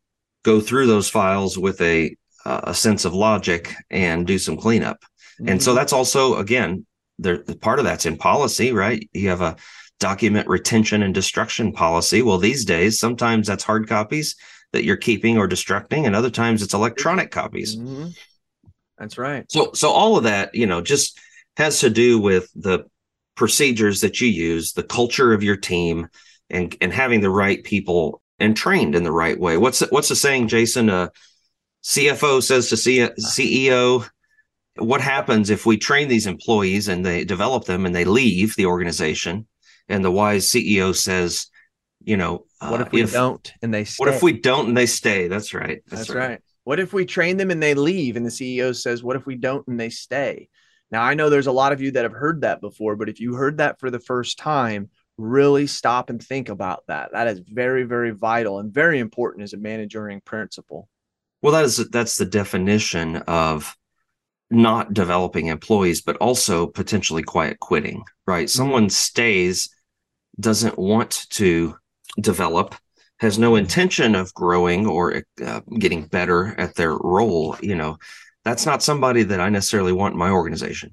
go 0.47 0.61
through 0.61 0.87
those 0.87 1.11
files 1.11 1.59
with 1.59 1.81
a 1.81 2.17
uh, 2.47 2.61
a 2.65 2.75
sense 2.75 3.05
of 3.05 3.13
logic 3.13 3.75
and 3.91 4.27
do 4.27 4.39
some 4.39 4.57
cleanup. 4.57 5.03
Mm-hmm. 5.03 5.49
And 5.49 5.63
so 5.63 5.71
mm-hmm. 5.71 5.79
that's 5.79 5.93
also 5.93 6.37
again, 6.37 6.87
there 7.19 7.43
part 7.61 7.81
of 7.81 7.85
that's 7.85 8.07
in 8.07 8.17
policy, 8.17 8.73
right? 8.73 9.11
You 9.13 9.29
have 9.29 9.43
a 9.43 9.57
document 9.99 10.47
retention 10.49 11.03
and 11.03 11.13
destruction 11.13 11.73
policy. 11.73 12.23
Well, 12.23 12.39
these 12.39 12.65
days 12.65 13.01
sometimes 13.01 13.49
that's 13.49 13.65
hard 13.65 13.89
copies 13.89 14.37
that 14.73 14.85
you're 14.85 14.97
keeping 14.97 15.37
or 15.37 15.49
destructing, 15.49 16.07
and 16.07 16.15
other 16.15 16.31
times 16.31 16.63
it's 16.63 16.75
electronic 16.75 17.31
copies. 17.33 17.77
Mm-hmm. 17.77 18.09
That's 18.99 19.19
right. 19.19 19.45
So 19.51 19.73
so 19.75 19.91
all 19.91 20.17
of 20.17 20.25
that, 20.25 20.55
you 20.55 20.67
know, 20.67 20.81
just 20.81 21.19
has 21.57 21.81
to 21.81 21.91
do 21.91 22.21
with 22.21 22.49
the 22.55 22.85
procedures 23.35 24.01
that 24.03 24.21
you 24.21 24.29
use, 24.29 24.73
the 24.73 24.83
culture 24.85 25.33
of 25.33 25.43
your 25.43 25.57
team, 25.57 26.09
and 26.49 26.77
and 26.81 26.93
having 26.93 27.21
the 27.21 27.31
right 27.31 27.65
people 27.65 28.23
and 28.39 28.57
trained 28.57 28.95
in 28.95 29.03
the 29.03 29.13
right 29.13 29.39
way. 29.39 29.57
What's 29.57 29.81
the, 29.81 29.87
what's 29.87 30.09
the 30.09 30.17
saying, 30.17 30.49
Jason? 30.49 30.91
Uh, 30.91 31.09
CFO 31.85 32.43
says 32.43 32.69
to 32.71 32.77
C- 32.77 33.09
CEO, 33.19 34.09
what 34.77 35.01
happens 35.01 35.51
if 35.51 35.65
we 35.65 35.79
train 35.79 36.09
these 36.09 36.27
employees 36.27 36.89
and 36.89 37.05
they 37.05 37.25
develop 37.25 37.65
them 37.65 37.87
and 37.87 37.95
they 37.95 38.05
leave 38.05 38.57
the 38.57 38.67
organization? 38.67 39.47
And 39.89 40.05
the 40.05 40.11
wise 40.11 40.51
CEO 40.51 40.95
says, 40.95 41.47
you 42.03 42.17
know, 42.17 42.45
uh, 42.61 42.69
what 42.69 42.81
if 42.81 42.93
we 42.93 43.03
if, 43.03 43.13
don't 43.13 43.53
and 43.63 43.73
they 43.73 43.85
stay? 43.85 44.03
What 44.03 44.13
if 44.13 44.23
we 44.23 44.33
don't 44.33 44.69
and 44.69 44.77
they 44.77 44.87
stay? 44.87 45.29
That's 45.29 45.55
right. 45.55 45.83
That's, 45.87 46.09
That's 46.09 46.11
right. 46.11 46.29
right. 46.29 46.41
What 46.65 46.81
if 46.81 46.93
we 46.93 47.07
train 47.07 47.37
them 47.37 47.51
and 47.51 47.63
they 47.63 47.75
leave? 47.75 48.17
And 48.17 48.27
the 48.27 48.31
CEO 48.31 48.75
says, 48.75 49.03
what 49.03 49.17
if 49.17 49.25
we 49.25 49.37
don't 49.37 49.67
and 49.69 49.79
they 49.79 49.91
stay? 49.91 50.49
Now, 50.91 51.03
I 51.03 51.15
know 51.15 51.31
there's 51.31 51.47
a 51.47 51.53
lot 51.53 51.73
of 51.73 51.81
you 51.81 51.93
that 51.93 52.05
have 52.05 52.13
heard 52.13 52.43
that 52.43 52.61
before, 52.61 52.97
but 52.97 53.09
if 53.09 53.21
you 53.21 53.35
heard 53.35 53.59
that 53.59 53.81
for 53.81 53.91
the 53.91 53.99
first 53.99 54.39
time, 54.39 54.91
really 55.19 55.67
stop 55.67 56.11
and 56.11 56.23
think 56.23 56.49
about 56.49 56.85
that. 56.89 57.13
That 57.13 57.29
is 57.29 57.41
very, 57.41 57.85
very 57.85 58.11
vital 58.11 58.59
and 58.59 58.73
very 58.73 58.99
important 58.99 59.45
as 59.45 59.53
a 59.53 59.59
managing 59.59 60.21
principle. 60.23 60.89
Well, 61.43 61.53
that 61.53 61.65
is 61.65 61.89
that's 61.91 62.17
the 62.17 62.25
definition 62.25 63.17
of 63.17 63.77
not 64.51 64.95
developing 64.95 65.47
employees, 65.47 66.03
but 66.03 66.17
also 66.17 66.67
potentially 66.67 67.23
quiet 67.23 67.59
quitting, 67.61 68.05
right? 68.27 68.47
Mm-hmm. 68.47 68.57
Someone 68.57 68.91
stays, 68.91 69.69
doesn't 70.39 70.79
want 70.79 71.27
to 71.31 71.77
develop, 72.21 72.75
has 73.19 73.39
no 73.39 73.57
intention 73.57 74.15
of 74.15 74.33
growing 74.35 74.87
or 74.87 75.23
uh, 75.45 75.61
getting 75.79 76.07
better 76.07 76.55
at 76.59 76.75
their 76.75 76.95
role. 76.97 77.57
You 77.61 77.75
know, 77.75 77.99
that's 78.45 78.67
not 78.67 78.83
somebody 78.83 79.23
that 79.25 79.41
I 79.41 79.49
necessarily 79.49 79.93
want 79.93 80.13
in 80.13 80.19
my 80.19 80.31
organization. 80.31 80.93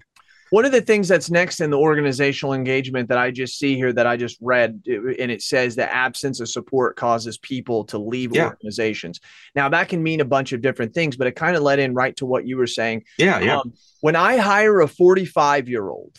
One 0.54 0.66
of 0.66 0.72
the 0.72 0.82
things 0.82 1.08
that's 1.08 1.32
next 1.32 1.62
in 1.62 1.72
the 1.72 1.80
organizational 1.80 2.54
engagement 2.54 3.10
that 3.10 3.18
I 3.18 3.32
just 3.32 3.58
see 3.58 3.76
here 3.76 3.92
that 3.92 4.06
I 4.06 4.18
just 4.18 4.38
read, 4.40 4.84
and 4.86 5.32
it 5.32 5.42
says 5.42 5.76
the 5.76 5.92
absence 5.92 6.40
of 6.42 6.48
support 6.48 6.96
causes 6.96 7.40
people 7.40 7.86
to 7.86 7.98
leave 7.98 8.36
yeah. 8.36 8.50
organizations. 8.50 9.20
Now, 9.56 9.70
that 9.70 9.90
can 9.90 10.04
mean 10.04 10.22
a 10.22 10.26
bunch 10.26 10.54
of 10.54 10.62
different 10.62 10.94
things, 10.94 11.18
but 11.18 11.26
it 11.26 11.32
kind 11.32 11.56
of 11.56 11.64
led 11.64 11.80
in 11.80 11.96
right 11.96 12.16
to 12.18 12.28
what 12.28 12.46
you 12.46 12.58
were 12.58 12.68
saying. 12.68 13.06
Yeah, 13.18 13.40
yeah. 13.40 13.62
Um, 13.62 13.74
when 14.02 14.16
I 14.16 14.38
hire 14.38 14.80
a 14.82 14.88
45 14.88 15.70
year 15.70 15.90
old, 15.90 16.16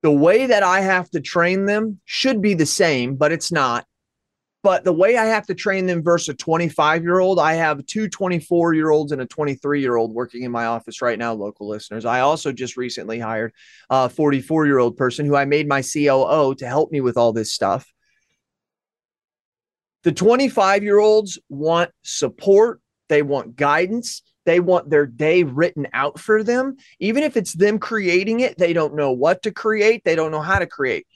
the 0.00 0.10
way 0.10 0.46
that 0.46 0.62
I 0.62 0.80
have 0.80 1.10
to 1.10 1.20
train 1.20 1.66
them 1.66 2.00
should 2.06 2.40
be 2.40 2.54
the 2.54 2.64
same, 2.64 3.16
but 3.16 3.32
it's 3.32 3.52
not. 3.52 3.84
But 4.62 4.82
the 4.82 4.92
way 4.92 5.16
I 5.16 5.26
have 5.26 5.46
to 5.46 5.54
train 5.54 5.86
them 5.86 6.02
versus 6.02 6.30
a 6.30 6.34
25 6.34 7.02
year 7.02 7.20
old, 7.20 7.38
I 7.38 7.54
have 7.54 7.86
two 7.86 8.08
24 8.08 8.74
year 8.74 8.90
olds 8.90 9.12
and 9.12 9.22
a 9.22 9.26
23 9.26 9.80
year 9.80 9.96
old 9.96 10.12
working 10.12 10.42
in 10.42 10.50
my 10.50 10.66
office 10.66 11.00
right 11.00 11.18
now, 11.18 11.32
local 11.32 11.68
listeners. 11.68 12.04
I 12.04 12.20
also 12.20 12.50
just 12.50 12.76
recently 12.76 13.20
hired 13.20 13.52
a 13.88 14.08
44 14.08 14.66
year 14.66 14.78
old 14.78 14.96
person 14.96 15.26
who 15.26 15.36
I 15.36 15.44
made 15.44 15.68
my 15.68 15.82
COO 15.82 16.54
to 16.56 16.66
help 16.66 16.90
me 16.90 17.00
with 17.00 17.16
all 17.16 17.32
this 17.32 17.52
stuff. 17.52 17.90
The 20.02 20.12
25 20.12 20.82
year 20.82 20.98
olds 20.98 21.38
want 21.48 21.90
support, 22.02 22.80
they 23.08 23.22
want 23.22 23.54
guidance, 23.54 24.22
they 24.44 24.58
want 24.58 24.90
their 24.90 25.06
day 25.06 25.44
written 25.44 25.86
out 25.92 26.18
for 26.18 26.42
them. 26.42 26.76
Even 26.98 27.22
if 27.22 27.36
it's 27.36 27.52
them 27.52 27.78
creating 27.78 28.40
it, 28.40 28.58
they 28.58 28.72
don't 28.72 28.96
know 28.96 29.12
what 29.12 29.42
to 29.42 29.52
create, 29.52 30.02
they 30.04 30.16
don't 30.16 30.32
know 30.32 30.40
how 30.40 30.58
to 30.58 30.66
create. 30.66 31.06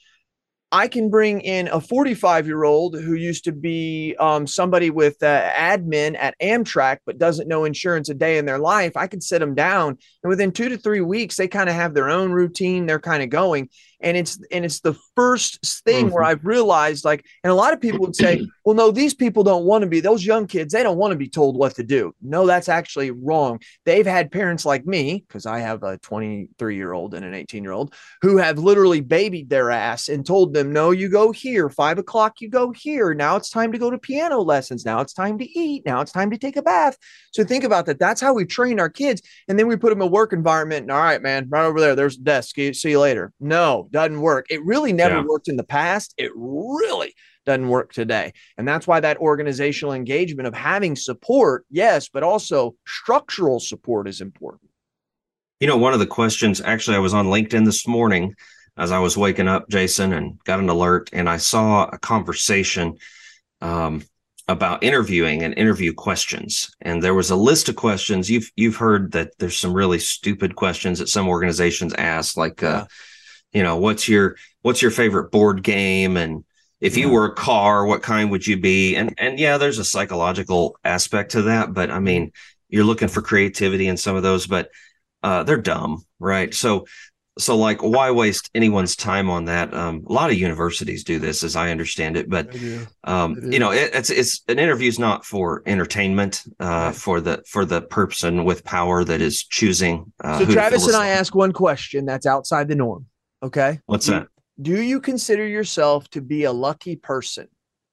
I 0.75 0.89
can 0.89 1.11
bring 1.11 1.43
in 1.43 1.69
a 1.69 1.83
45 1.83 2.47
year 2.47 2.65
old 2.65 2.99
who 2.99 3.13
used 3.13 3.45
to 3.45 3.53
be 3.53 4.17
um, 4.19 4.47
somebody 4.47 4.89
with 4.89 5.23
uh, 5.23 5.51
admin 5.51 6.17
at 6.19 6.35
Amtrak, 6.41 6.99
but 7.05 7.19
doesn't 7.19 7.47
know 7.47 7.67
insurance 7.67 8.09
a 8.09 8.15
day 8.15 8.39
in 8.39 8.47
their 8.47 8.59
life. 8.59 8.97
I 8.97 9.07
can 9.07 9.21
sit 9.21 9.41
them 9.41 9.55
down, 9.55 9.99
and 10.23 10.31
within 10.31 10.51
two 10.51 10.71
to 10.71 10.79
three 10.79 11.03
weeks, 11.03 11.37
they 11.37 11.47
kind 11.47 11.69
of 11.69 11.75
have 11.75 11.93
their 11.93 12.09
own 12.09 12.33
routine. 12.33 12.87
They're 12.87 12.99
kind 12.99 13.23
of 13.23 13.29
going. 13.29 13.69
And 14.03 14.17
it's 14.17 14.39
and 14.51 14.65
it's 14.65 14.81
the 14.81 14.95
first 15.17 15.83
thing 15.85 16.07
mm-hmm. 16.07 16.15
where 16.15 16.25
i've 16.25 16.45
realized 16.45 17.05
like 17.05 17.25
and 17.45 17.51
a 17.51 17.55
lot 17.55 17.73
of 17.73 17.81
people 17.81 18.01
would 18.01 18.17
say 18.17 18.47
well 18.65 18.75
no 18.75 18.91
these 18.91 19.15
people 19.15 19.43
don't 19.43 19.65
want 19.65 19.83
to 19.83 19.89
be 19.89 20.01
those 20.01 20.25
young 20.25 20.47
kids 20.47 20.73
they 20.73 20.83
don't 20.83 20.99
want 20.99 21.13
to 21.13 21.17
be 21.17 21.29
told 21.29 21.57
what 21.57 21.75
to 21.75 21.83
do. 21.83 22.15
No 22.21 22.47
that's 22.47 22.69
actually 22.69 23.11
wrong. 23.11 23.61
They've 23.85 24.07
had 24.07 24.31
parents 24.31 24.65
like 24.65 24.87
me 24.87 25.25
because 25.27 25.47
i 25.47 25.59
have 25.61 25.83
a 25.83 25.99
23 25.99 26.77
year 26.77 26.93
old 26.93 27.15
and 27.15 27.25
an 27.25 27.35
18 27.35 27.63
year 27.63 27.73
old 27.73 27.95
who 28.21 28.37
have 28.37 28.59
literally 28.59 29.01
babied 29.01 29.51
their 29.51 29.71
ass 29.71 30.09
and 30.09 30.25
told 30.25 30.55
them 30.55 30.73
no 30.73 30.91
you 30.91 31.09
go 31.09 31.33
here. 31.33 31.69
Five 31.69 31.99
o'clock 31.99 32.41
you 32.41 32.49
go 32.49 32.73
here. 32.73 33.15
Now 33.15 33.37
it's 33.37 33.51
time 33.51 33.73
to 33.73 33.79
go 33.79 33.91
to 33.91 33.99
piano 33.99 34.41
lessons. 34.41 34.85
Now 34.85 35.01
it's 35.01 35.13
time 35.13 35.39
to 35.39 35.59
eat. 35.59 35.85
Now 35.87 36.01
it's 36.01 36.13
time 36.13 36.31
to 36.31 36.39
take 36.39 36.57
a 36.57 36.63
bath. 36.63 36.97
So 37.33 37.45
think 37.45 37.65
about 37.65 37.87
that. 37.87 37.99
That's 37.99 38.21
how 38.21 38.35
we 38.35 38.45
train 38.45 38.81
our 38.81 38.91
kids 38.91 39.23
and 39.49 39.59
then 39.59 39.67
we 39.67 39.77
put 39.77 39.91
them 39.91 40.03
in 40.03 40.09
a 40.09 40.11
work 40.11 40.33
environment 40.33 40.83
and 40.83 40.91
all 40.91 41.01
right 41.01 41.23
man 41.23 41.49
right 41.49 41.65
over 41.65 41.81
there. 41.81 41.95
There's 41.95 42.17
a 42.17 42.23
desk. 42.23 42.57
See 42.57 42.91
you 42.91 43.01
later. 43.01 43.33
No 43.41 43.89
doesn't 43.93 44.21
work. 44.21 44.47
It 44.51 44.65
really 44.65 44.93
never 44.93 45.17
yeah. 45.17 45.25
worked 45.25 45.49
in 45.49 45.57
the 45.57 45.65
past. 45.65 46.15
It 46.17 46.33
really 46.35 47.15
doesn't 47.47 47.69
work 47.69 47.93
today. 47.93 48.33
And 48.57 48.67
that's 48.67 48.87
why 48.87 49.01
that 49.01 49.19
organizational 49.19 49.95
engagement 49.95 50.47
of 50.47 50.55
having 50.55 50.97
support, 50.97 51.65
yes, 51.71 52.09
but 52.09 52.23
also 52.23 52.75
structural 52.87 53.61
support 53.61 54.09
is 54.09 54.21
important. 54.21 54.71
You 55.61 55.69
know, 55.69 55.77
one 55.77 55.93
of 55.93 56.01
the 56.01 56.07
questions 56.07 56.61
actually, 56.61 56.97
I 56.97 57.01
was 57.01 57.15
on 57.15 57.27
LinkedIn 57.27 57.65
this 57.65 57.87
morning 57.87 58.35
as 58.77 58.91
I 58.91 58.99
was 58.99 59.17
waking 59.17 59.49
up, 59.49 59.69
Jason, 59.69 60.13
and 60.13 60.43
got 60.45 60.59
an 60.59 60.69
alert, 60.69 61.11
and 61.13 61.29
I 61.29 61.37
saw 61.37 61.89
a 61.93 61.99
conversation 61.99 62.97
um, 63.61 64.03
about 64.49 64.83
interviewing 64.83 65.43
and 65.43 65.57
interview 65.57 65.93
questions. 65.93 66.75
And 66.81 67.03
there 67.03 67.15
was 67.15 67.31
a 67.31 67.37
list 67.37 67.69
of 67.69 67.77
questions. 67.77 68.31
You've 68.31 68.51
you've 68.57 68.77
heard 68.77 69.13
that 69.13 69.33
there's 69.39 69.57
some 69.57 69.75
really 69.75 69.99
stupid 69.99 70.57
questions 70.57 70.99
that 70.99 71.09
some 71.09 71.29
organizations 71.29 71.95
ask, 71.95 72.37
like 72.37 72.63
uh, 72.63 72.87
you 73.53 73.63
know 73.63 73.77
what's 73.77 74.09
your 74.09 74.37
what's 74.63 74.83
your 74.83 74.91
favorite 74.91 75.31
board 75.31 75.63
game? 75.63 76.17
And 76.17 76.45
if 76.81 76.97
you 76.97 77.09
were 77.11 77.27
a 77.27 77.35
car 77.35 77.87
what 77.87 78.03
kind 78.03 78.31
would 78.31 78.47
you 78.47 78.57
be? 78.57 78.97
And 78.97 79.15
and 79.19 79.39
yeah 79.39 79.59
there's 79.59 79.79
a 79.79 79.85
psychological 79.85 80.77
aspect 80.85 81.33
to 81.33 81.43
that 81.43 81.75
but 81.75 81.91
i 81.91 81.99
mean 81.99 82.33
you're 82.69 82.85
looking 82.85 83.09
for 83.09 83.21
creativity 83.21 83.87
in 83.87 83.97
some 83.97 84.17
of 84.17 84.23
those 84.23 84.47
but 84.47 84.71
uh, 85.23 85.43
they're 85.45 85.57
dumb 85.57 86.05
right? 86.19 86.55
So 86.55 86.87
so 87.39 87.57
like 87.57 87.83
why 87.83 88.11
waste 88.11 88.51
anyone's 88.55 88.95
time 88.95 89.31
on 89.31 89.47
that? 89.47 89.73
Um, 89.73 90.05
a 90.07 90.13
lot 90.13 90.31
of 90.31 90.37
universities 90.37 91.03
do 91.03 91.19
this 91.19 91.43
as 91.43 91.57
i 91.57 91.71
understand 91.71 92.17
it 92.17 92.29
but 92.29 92.55
um, 93.05 93.37
you 93.51 93.59
know 93.59 93.71
it, 93.73 93.91
it's 93.95 94.11
it's 94.11 94.43
an 94.49 94.59
interview 94.59 94.89
is 94.89 94.99
not 94.99 95.25
for 95.25 95.63
entertainment 95.67 96.43
uh, 96.61 96.67
right. 96.67 96.95
for 96.95 97.21
the 97.21 97.43
for 97.47 97.65
the 97.65 97.81
person 97.81 98.45
with 98.45 98.65
power 98.65 99.03
that 99.05 99.21
is 99.21 99.45
choosing 99.45 100.13
uh, 100.23 100.41
so 100.41 100.47
travis 100.47 100.87
and 100.87 100.97
i 100.97 101.09
ask 101.09 101.35
one 101.35 101.53
question 101.53 102.05
that's 102.05 102.27
outside 102.27 102.69
the 102.69 102.75
norm 102.75 103.07
Okay. 103.43 103.81
What's 103.87 104.07
that? 104.07 104.29
Do 104.61 104.81
you 104.81 105.01
consider 105.01 105.47
yourself 105.47 106.09
to 106.11 106.21
be 106.21 106.45
a 106.45 106.53
lucky 106.53 106.97
person? 106.97 107.49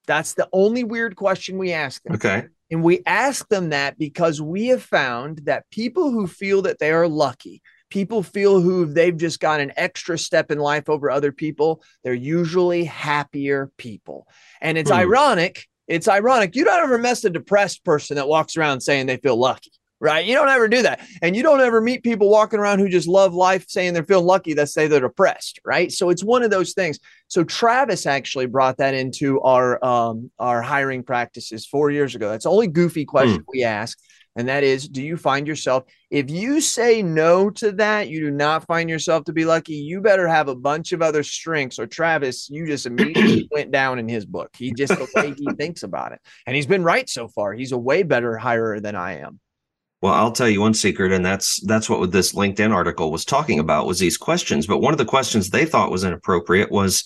That's 0.07 0.33
the 0.33 0.49
only 0.53 0.83
weird 0.83 1.15
question 1.15 1.57
we 1.57 1.71
ask 1.71 2.01
them. 2.03 2.15
Okay. 2.15 2.47
And 2.71 2.83
we 2.83 3.01
ask 3.05 3.47
them 3.47 3.69
that 3.69 3.97
because 3.97 4.41
we 4.41 4.67
have 4.67 4.83
found 4.83 5.39
that 5.45 5.69
people 5.71 6.11
who 6.11 6.27
feel 6.27 6.61
that 6.63 6.79
they 6.79 6.91
are 6.91 7.07
lucky, 7.07 7.61
people 7.89 8.21
feel 8.21 8.61
who 8.61 8.85
they've 8.85 9.17
just 9.17 9.39
got 9.39 9.59
an 9.59 9.71
extra 9.75 10.17
step 10.19 10.51
in 10.51 10.59
life 10.59 10.89
over 10.89 11.09
other 11.09 11.31
people, 11.31 11.81
they're 12.03 12.13
usually 12.13 12.83
happier 12.83 13.71
people. 13.77 14.27
And 14.61 14.77
it's 14.77 14.91
hmm. 14.91 14.97
ironic. 14.97 15.65
It's 15.87 16.07
ironic. 16.07 16.55
You 16.55 16.65
don't 16.65 16.83
ever 16.83 16.99
mess 16.99 17.23
a 17.23 17.31
depressed 17.31 17.83
person 17.83 18.17
that 18.17 18.27
walks 18.27 18.55
around 18.55 18.81
saying 18.81 19.07
they 19.07 19.17
feel 19.17 19.37
lucky 19.37 19.71
right? 19.99 20.25
You 20.25 20.33
don't 20.33 20.49
ever 20.49 20.67
do 20.67 20.81
that. 20.83 21.05
And 21.21 21.35
you 21.35 21.43
don't 21.43 21.61
ever 21.61 21.81
meet 21.81 22.03
people 22.03 22.29
walking 22.29 22.59
around 22.59 22.79
who 22.79 22.89
just 22.89 23.07
love 23.07 23.33
life 23.33 23.65
saying 23.67 23.93
they're 23.93 24.03
feeling 24.03 24.25
lucky 24.25 24.53
that 24.53 24.69
say 24.69 24.87
they're 24.87 24.99
depressed, 24.99 25.59
right? 25.65 25.91
So 25.91 26.09
it's 26.09 26.23
one 26.23 26.43
of 26.43 26.51
those 26.51 26.73
things. 26.73 26.99
So 27.27 27.43
Travis 27.43 28.05
actually 28.05 28.45
brought 28.45 28.77
that 28.77 28.93
into 28.93 29.41
our 29.41 29.83
um, 29.83 30.31
our 30.39 30.61
hiring 30.61 31.03
practices 31.03 31.65
four 31.65 31.91
years 31.91 32.15
ago. 32.15 32.29
That's 32.29 32.45
the 32.45 32.51
only 32.51 32.67
goofy 32.67 33.05
question 33.05 33.41
mm. 33.41 33.45
we 33.53 33.63
ask. 33.63 33.97
And 34.35 34.47
that 34.47 34.63
is, 34.63 34.87
do 34.87 35.01
you 35.01 35.17
find 35.17 35.47
yourself, 35.47 35.83
if 36.11 36.29
you 36.29 36.61
say 36.61 37.01
no 37.01 37.49
to 37.49 37.71
that, 37.73 38.09
you 38.09 38.21
do 38.21 38.31
not 38.31 38.65
find 38.65 38.89
yourself 38.89 39.25
to 39.25 39.33
be 39.33 39.43
lucky, 39.43 39.73
you 39.73 40.01
better 40.01 40.27
have 40.27 40.47
a 40.47 40.55
bunch 40.55 40.93
of 40.93 41.01
other 41.01 41.23
strengths. 41.23 41.79
Or 41.79 41.87
Travis, 41.87 42.47
you 42.49 42.65
just 42.65 42.85
immediately 42.85 43.49
went 43.51 43.71
down 43.71 43.99
in 43.99 44.07
his 44.07 44.25
book. 44.25 44.51
He 44.55 44.71
just 44.71 44.93
the 44.93 45.09
way 45.15 45.33
he 45.37 45.47
thinks 45.57 45.83
about 45.83 46.13
it. 46.13 46.21
And 46.45 46.55
he's 46.55 46.67
been 46.67 46.83
right 46.83 47.09
so 47.09 47.27
far. 47.27 47.53
He's 47.53 47.73
a 47.73 47.77
way 47.77 48.03
better 48.03 48.37
hirer 48.37 48.79
than 48.79 48.95
I 48.95 49.19
am. 49.19 49.39
Well, 50.01 50.13
I'll 50.13 50.31
tell 50.31 50.47
you 50.47 50.61
one 50.61 50.73
secret, 50.73 51.11
and 51.11 51.25
that's 51.25 51.59
that's 51.65 51.89
what 51.89 52.11
this 52.11 52.33
LinkedIn 52.33 52.71
article 52.71 53.11
was 53.11 53.25
talking 53.25 53.59
about 53.59 53.85
was 53.85 53.99
these 53.99 54.17
questions. 54.17 54.65
But 54.65 54.79
one 54.79 54.93
of 54.93 54.97
the 54.97 55.05
questions 55.05 55.49
they 55.49 55.65
thought 55.65 55.91
was 55.91 56.05
inappropriate 56.05 56.71
was, 56.71 57.03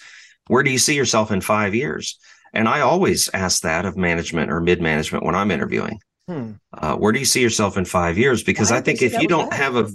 "Where 0.47 0.61
do 0.61 0.69
you 0.69 0.77
see 0.77 0.95
yourself 0.95 1.31
in 1.31 1.41
five 1.41 1.73
years?" 1.73 2.19
And 2.53 2.67
I 2.67 2.81
always 2.81 3.29
ask 3.33 3.63
that 3.63 3.85
of 3.85 3.97
management 3.97 4.51
or 4.51 4.61
mid 4.61 4.79
management 4.79 5.25
when 5.25 5.33
I'm 5.33 5.49
interviewing. 5.49 5.99
Hmm. 6.27 6.51
Uh, 6.71 6.95
where 6.95 7.11
do 7.11 7.19
you 7.19 7.25
see 7.25 7.41
yourself 7.41 7.77
in 7.77 7.85
five 7.85 8.17
years? 8.17 8.43
Because 8.43 8.71
I, 8.71 8.77
I 8.77 8.81
think 8.81 9.01
if 9.01 9.19
you 9.19 9.27
don't 9.27 9.49
bad. 9.49 9.59
have 9.59 9.75
a, 9.75 9.89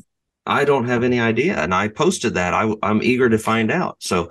I 0.45 0.65
don't 0.65 0.89
have 0.89 1.05
any 1.05 1.21
idea, 1.21 1.57
and 1.57 1.73
I 1.73 1.87
posted 1.89 2.35
that. 2.35 2.53
I, 2.53 2.75
I'm 2.83 3.03
eager 3.03 3.29
to 3.29 3.39
find 3.39 3.71
out. 3.71 3.97
So. 4.01 4.31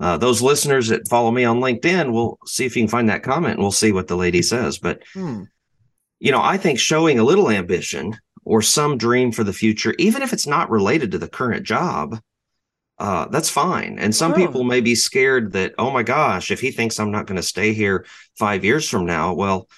Uh, 0.00 0.16
those 0.16 0.42
listeners 0.42 0.88
that 0.88 1.06
follow 1.08 1.30
me 1.30 1.44
on 1.44 1.60
LinkedIn, 1.60 2.12
we'll 2.12 2.36
see 2.46 2.66
if 2.66 2.76
you 2.76 2.82
can 2.82 2.88
find 2.88 3.08
that 3.08 3.22
comment 3.22 3.54
and 3.54 3.62
we'll 3.62 3.70
see 3.70 3.92
what 3.92 4.08
the 4.08 4.16
lady 4.16 4.42
says. 4.42 4.76
But 4.76 5.04
hmm 5.14 5.44
you 6.24 6.32
know, 6.32 6.40
I 6.40 6.56
think 6.56 6.78
showing 6.78 7.18
a 7.18 7.24
little 7.24 7.50
ambition 7.50 8.16
or 8.46 8.62
some 8.62 8.96
dream 8.96 9.30
for 9.30 9.44
the 9.44 9.52
future, 9.52 9.94
even 9.98 10.22
if 10.22 10.32
it's 10.32 10.46
not 10.46 10.70
related 10.70 11.10
to 11.10 11.18
the 11.18 11.28
current 11.28 11.66
job, 11.66 12.18
uh, 12.98 13.26
that's 13.26 13.50
fine. 13.50 13.98
And 13.98 14.14
some 14.14 14.32
people 14.32 14.64
may 14.64 14.80
be 14.80 14.94
scared 14.94 15.52
that, 15.52 15.74
oh 15.76 15.90
my 15.90 16.02
gosh, 16.02 16.50
if 16.50 16.62
he 16.62 16.70
thinks 16.70 16.98
I'm 16.98 17.10
not 17.10 17.26
going 17.26 17.36
to 17.36 17.42
stay 17.42 17.74
here 17.74 18.06
five 18.38 18.64
years 18.64 18.88
from 18.88 19.04
now, 19.04 19.34
well, 19.34 19.68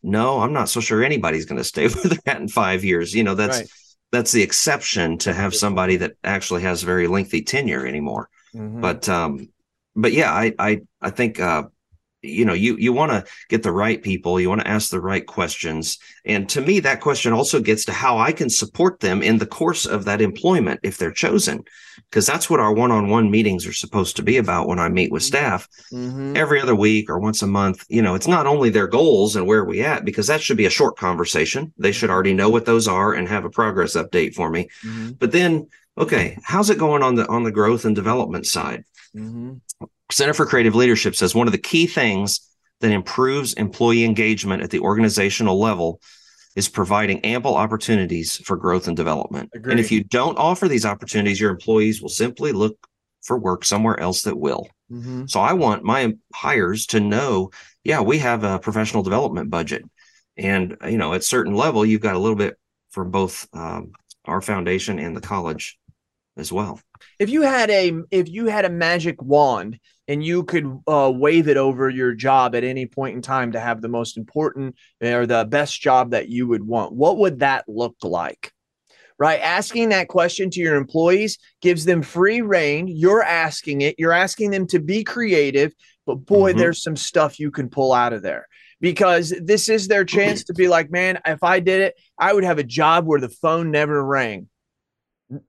no, 0.00 0.40
I'm 0.40 0.52
not 0.52 0.68
so 0.68 0.78
sure 0.78 1.02
anybody's 1.02 1.46
going 1.46 1.58
to 1.58 1.64
stay 1.64 1.88
where 1.88 2.04
they're 2.04 2.18
at 2.26 2.40
in 2.40 2.46
five 2.46 2.84
years. 2.84 3.12
You 3.12 3.24
know, 3.24 3.34
that's 3.34 3.58
right. 3.58 3.70
that's 4.12 4.30
the 4.30 4.42
exception 4.42 5.18
to 5.18 5.32
have 5.32 5.52
somebody 5.52 5.96
that 5.96 6.12
actually 6.22 6.62
has 6.62 6.84
very 6.84 7.08
lengthy 7.08 7.42
tenure 7.42 7.84
anymore. 7.84 8.28
Mm-hmm. 8.54 8.80
But 8.80 9.08
um, 9.08 9.48
but 9.96 10.12
yeah, 10.12 10.32
I 10.32 10.54
I 10.60 10.82
I 11.00 11.10
think 11.10 11.40
uh, 11.40 11.64
you 12.22 12.44
know 12.44 12.52
you 12.52 12.76
you 12.76 12.92
want 12.92 13.12
to 13.12 13.24
get 13.48 13.62
the 13.62 13.72
right 13.72 14.02
people 14.02 14.40
you 14.40 14.48
want 14.48 14.60
to 14.60 14.68
ask 14.68 14.90
the 14.90 15.00
right 15.00 15.26
questions 15.26 15.98
and 16.24 16.48
to 16.48 16.60
me 16.60 16.80
that 16.80 17.00
question 17.00 17.32
also 17.32 17.60
gets 17.60 17.84
to 17.84 17.92
how 17.92 18.18
i 18.18 18.32
can 18.32 18.50
support 18.50 18.98
them 19.00 19.22
in 19.22 19.38
the 19.38 19.46
course 19.46 19.86
of 19.86 20.04
that 20.04 20.20
employment 20.20 20.80
if 20.82 20.98
they're 20.98 21.12
chosen 21.12 21.62
because 22.10 22.26
that's 22.26 22.50
what 22.50 22.60
our 22.60 22.72
one-on-one 22.72 23.30
meetings 23.30 23.66
are 23.66 23.72
supposed 23.72 24.16
to 24.16 24.22
be 24.22 24.36
about 24.36 24.66
when 24.66 24.80
i 24.80 24.88
meet 24.88 25.12
with 25.12 25.22
mm-hmm. 25.22 25.28
staff 25.28 25.68
mm-hmm. 25.92 26.36
every 26.36 26.60
other 26.60 26.74
week 26.74 27.08
or 27.08 27.20
once 27.20 27.42
a 27.42 27.46
month 27.46 27.84
you 27.88 28.02
know 28.02 28.16
it's 28.16 28.28
not 28.28 28.46
only 28.46 28.68
their 28.68 28.88
goals 28.88 29.36
and 29.36 29.46
where 29.46 29.64
we 29.64 29.82
at 29.82 30.04
because 30.04 30.26
that 30.26 30.42
should 30.42 30.56
be 30.56 30.66
a 30.66 30.70
short 30.70 30.96
conversation 30.96 31.72
they 31.78 31.92
should 31.92 32.10
already 32.10 32.34
know 32.34 32.50
what 32.50 32.66
those 32.66 32.88
are 32.88 33.14
and 33.14 33.28
have 33.28 33.44
a 33.44 33.50
progress 33.50 33.94
update 33.94 34.34
for 34.34 34.50
me 34.50 34.68
mm-hmm. 34.84 35.10
but 35.12 35.30
then 35.30 35.68
okay 35.96 36.36
how's 36.42 36.70
it 36.70 36.78
going 36.78 37.02
on 37.02 37.14
the 37.14 37.26
on 37.28 37.44
the 37.44 37.52
growth 37.52 37.84
and 37.84 37.94
development 37.94 38.44
side 38.44 38.84
mm-hmm. 39.14 39.54
Center 40.10 40.34
for 40.34 40.46
Creative 40.46 40.74
Leadership 40.74 41.14
says 41.14 41.34
one 41.34 41.48
of 41.48 41.52
the 41.52 41.58
key 41.58 41.86
things 41.86 42.40
that 42.80 42.90
improves 42.90 43.52
employee 43.54 44.04
engagement 44.04 44.62
at 44.62 44.70
the 44.70 44.80
organizational 44.80 45.58
level 45.58 46.00
is 46.56 46.68
providing 46.68 47.20
ample 47.24 47.54
opportunities 47.54 48.36
for 48.36 48.56
growth 48.56 48.88
and 48.88 48.96
development. 48.96 49.50
Agreed. 49.54 49.72
And 49.72 49.80
if 49.80 49.92
you 49.92 50.02
don't 50.02 50.38
offer 50.38 50.66
these 50.66 50.86
opportunities, 50.86 51.40
your 51.40 51.50
employees 51.50 52.00
will 52.00 52.08
simply 52.08 52.52
look 52.52 52.76
for 53.22 53.38
work 53.38 53.64
somewhere 53.64 53.98
else 54.00 54.22
that 54.22 54.38
will. 54.38 54.68
Mm-hmm. 54.90 55.26
So 55.26 55.40
I 55.40 55.52
want 55.52 55.84
my 55.84 56.14
hires 56.34 56.86
to 56.86 57.00
know, 57.00 57.50
yeah, 57.84 58.00
we 58.00 58.18
have 58.18 58.44
a 58.44 58.58
professional 58.58 59.02
development 59.02 59.50
budget. 59.50 59.84
And, 60.36 60.76
you 60.84 60.98
know, 60.98 61.14
at 61.14 61.24
certain 61.24 61.54
level, 61.54 61.84
you've 61.84 62.00
got 62.00 62.16
a 62.16 62.18
little 62.18 62.36
bit 62.36 62.56
from 62.90 63.10
both 63.10 63.46
um, 63.52 63.92
our 64.24 64.40
foundation 64.40 64.98
and 64.98 65.16
the 65.16 65.20
college 65.20 65.78
as 66.36 66.52
well. 66.52 66.80
If 67.18 67.28
you 67.28 67.42
had 67.42 67.70
a 67.70 67.92
if 68.10 68.28
you 68.28 68.46
had 68.46 68.64
a 68.64 68.70
magic 68.70 69.20
wand 69.20 69.78
and 70.08 70.24
you 70.24 70.42
could 70.42 70.80
uh, 70.88 71.12
wave 71.14 71.48
it 71.48 71.58
over 71.58 71.90
your 71.90 72.14
job 72.14 72.54
at 72.54 72.64
any 72.64 72.86
point 72.86 73.14
in 73.14 73.22
time 73.22 73.52
to 73.52 73.60
have 73.60 73.82
the 73.82 73.88
most 73.88 74.16
important 74.16 74.74
or 75.02 75.26
the 75.26 75.46
best 75.48 75.80
job 75.80 76.10
that 76.12 76.30
you 76.30 76.48
would 76.48 76.66
want, 76.66 76.92
what 76.92 77.18
would 77.18 77.40
that 77.40 77.66
look 77.68 77.96
like? 78.02 78.50
Right? 79.18 79.40
Asking 79.40 79.90
that 79.90 80.08
question 80.08 80.48
to 80.50 80.60
your 80.60 80.76
employees 80.76 81.38
gives 81.60 81.84
them 81.84 82.02
free 82.02 82.40
reign. 82.40 82.88
You're 82.88 83.22
asking 83.22 83.82
it, 83.82 83.96
you're 83.98 84.12
asking 84.12 84.50
them 84.50 84.66
to 84.68 84.78
be 84.78 85.04
creative, 85.04 85.74
but 86.06 86.16
boy, 86.16 86.50
mm-hmm. 86.50 86.58
there's 86.58 86.82
some 86.82 86.96
stuff 86.96 87.38
you 87.38 87.50
can 87.50 87.68
pull 87.68 87.92
out 87.92 88.12
of 88.12 88.22
there 88.22 88.46
because 88.80 89.34
this 89.42 89.68
is 89.68 89.88
their 89.88 90.04
chance 90.04 90.44
to 90.44 90.54
be 90.54 90.68
like, 90.68 90.90
man, 90.90 91.20
if 91.26 91.42
I 91.42 91.60
did 91.60 91.80
it, 91.82 91.94
I 92.16 92.32
would 92.32 92.44
have 92.44 92.58
a 92.58 92.64
job 92.64 93.06
where 93.06 93.20
the 93.20 93.28
phone 93.28 93.70
never 93.70 94.02
rang 94.02 94.48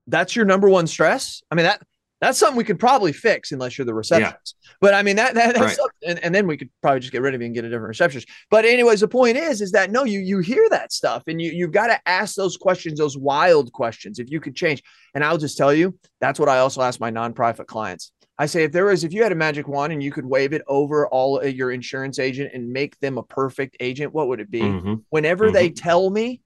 that's 0.07 0.35
your 0.35 0.45
number 0.45 0.69
one 0.69 0.87
stress. 0.87 1.41
I 1.49 1.55
mean, 1.55 1.65
that 1.65 1.81
That's 2.21 2.37
something 2.37 2.57
we 2.57 2.65
could 2.65 2.79
probably 2.79 3.13
fix 3.13 3.51
unless 3.51 3.77
you're 3.77 3.85
the 3.85 3.93
receptionist. 3.93 4.55
Yeah. 4.61 4.71
But 4.81 4.93
I 4.93 5.03
mean 5.03 5.15
that, 5.15 5.35
that 5.35 5.55
that's 5.55 5.79
right. 5.79 5.89
and, 6.05 6.19
and 6.23 6.35
then 6.35 6.47
we 6.47 6.57
could 6.57 6.69
probably 6.81 6.99
just 6.99 7.13
get 7.13 7.21
rid 7.21 7.33
of 7.33 7.41
you 7.41 7.45
and 7.45 7.55
get 7.55 7.63
a 7.63 7.69
different 7.69 7.87
receptionist. 7.87 8.27
But 8.49 8.65
anyways, 8.65 8.99
the 8.99 9.07
point 9.07 9.37
is, 9.37 9.61
is 9.61 9.71
that 9.71 9.91
no, 9.91 10.03
you 10.03 10.19
you 10.19 10.39
hear 10.39 10.67
that 10.69 10.91
stuff 10.91 11.23
and 11.27 11.41
you 11.41 11.51
you've 11.51 11.71
got 11.71 11.87
to 11.87 11.99
ask 12.05 12.35
those 12.35 12.57
questions, 12.57 12.99
those 12.99 13.17
wild 13.17 13.71
questions. 13.71 14.19
If 14.19 14.29
you 14.29 14.39
could 14.39 14.55
change, 14.55 14.83
and 15.13 15.23
I'll 15.23 15.37
just 15.37 15.57
tell 15.57 15.73
you, 15.73 15.97
that's 16.19 16.39
what 16.39 16.49
I 16.49 16.59
also 16.59 16.81
ask 16.81 16.99
my 16.99 17.11
nonprofit 17.11 17.67
clients. 17.67 18.11
I 18.37 18.45
say 18.45 18.63
if 18.63 18.71
there 18.71 18.85
was, 18.85 19.03
if 19.03 19.11
you 19.11 19.21
had 19.21 19.33
a 19.33 19.35
magic 19.35 19.67
wand 19.67 19.91
and 19.91 20.01
you 20.01 20.13
could 20.13 20.25
wave 20.25 20.53
it 20.53 20.61
over 20.65 21.07
all 21.09 21.45
your 21.45 21.71
insurance 21.71 22.19
agent 22.19 22.51
and 22.53 22.71
make 22.71 22.97
them 22.99 23.17
a 23.17 23.23
perfect 23.23 23.75
agent, 23.81 24.13
what 24.13 24.29
would 24.29 24.39
it 24.39 24.49
be? 24.49 24.61
Mm-hmm. 24.61 24.95
Whenever 25.09 25.45
mm-hmm. 25.45 25.55
they 25.55 25.69
tell 25.71 26.09
me, 26.09 26.41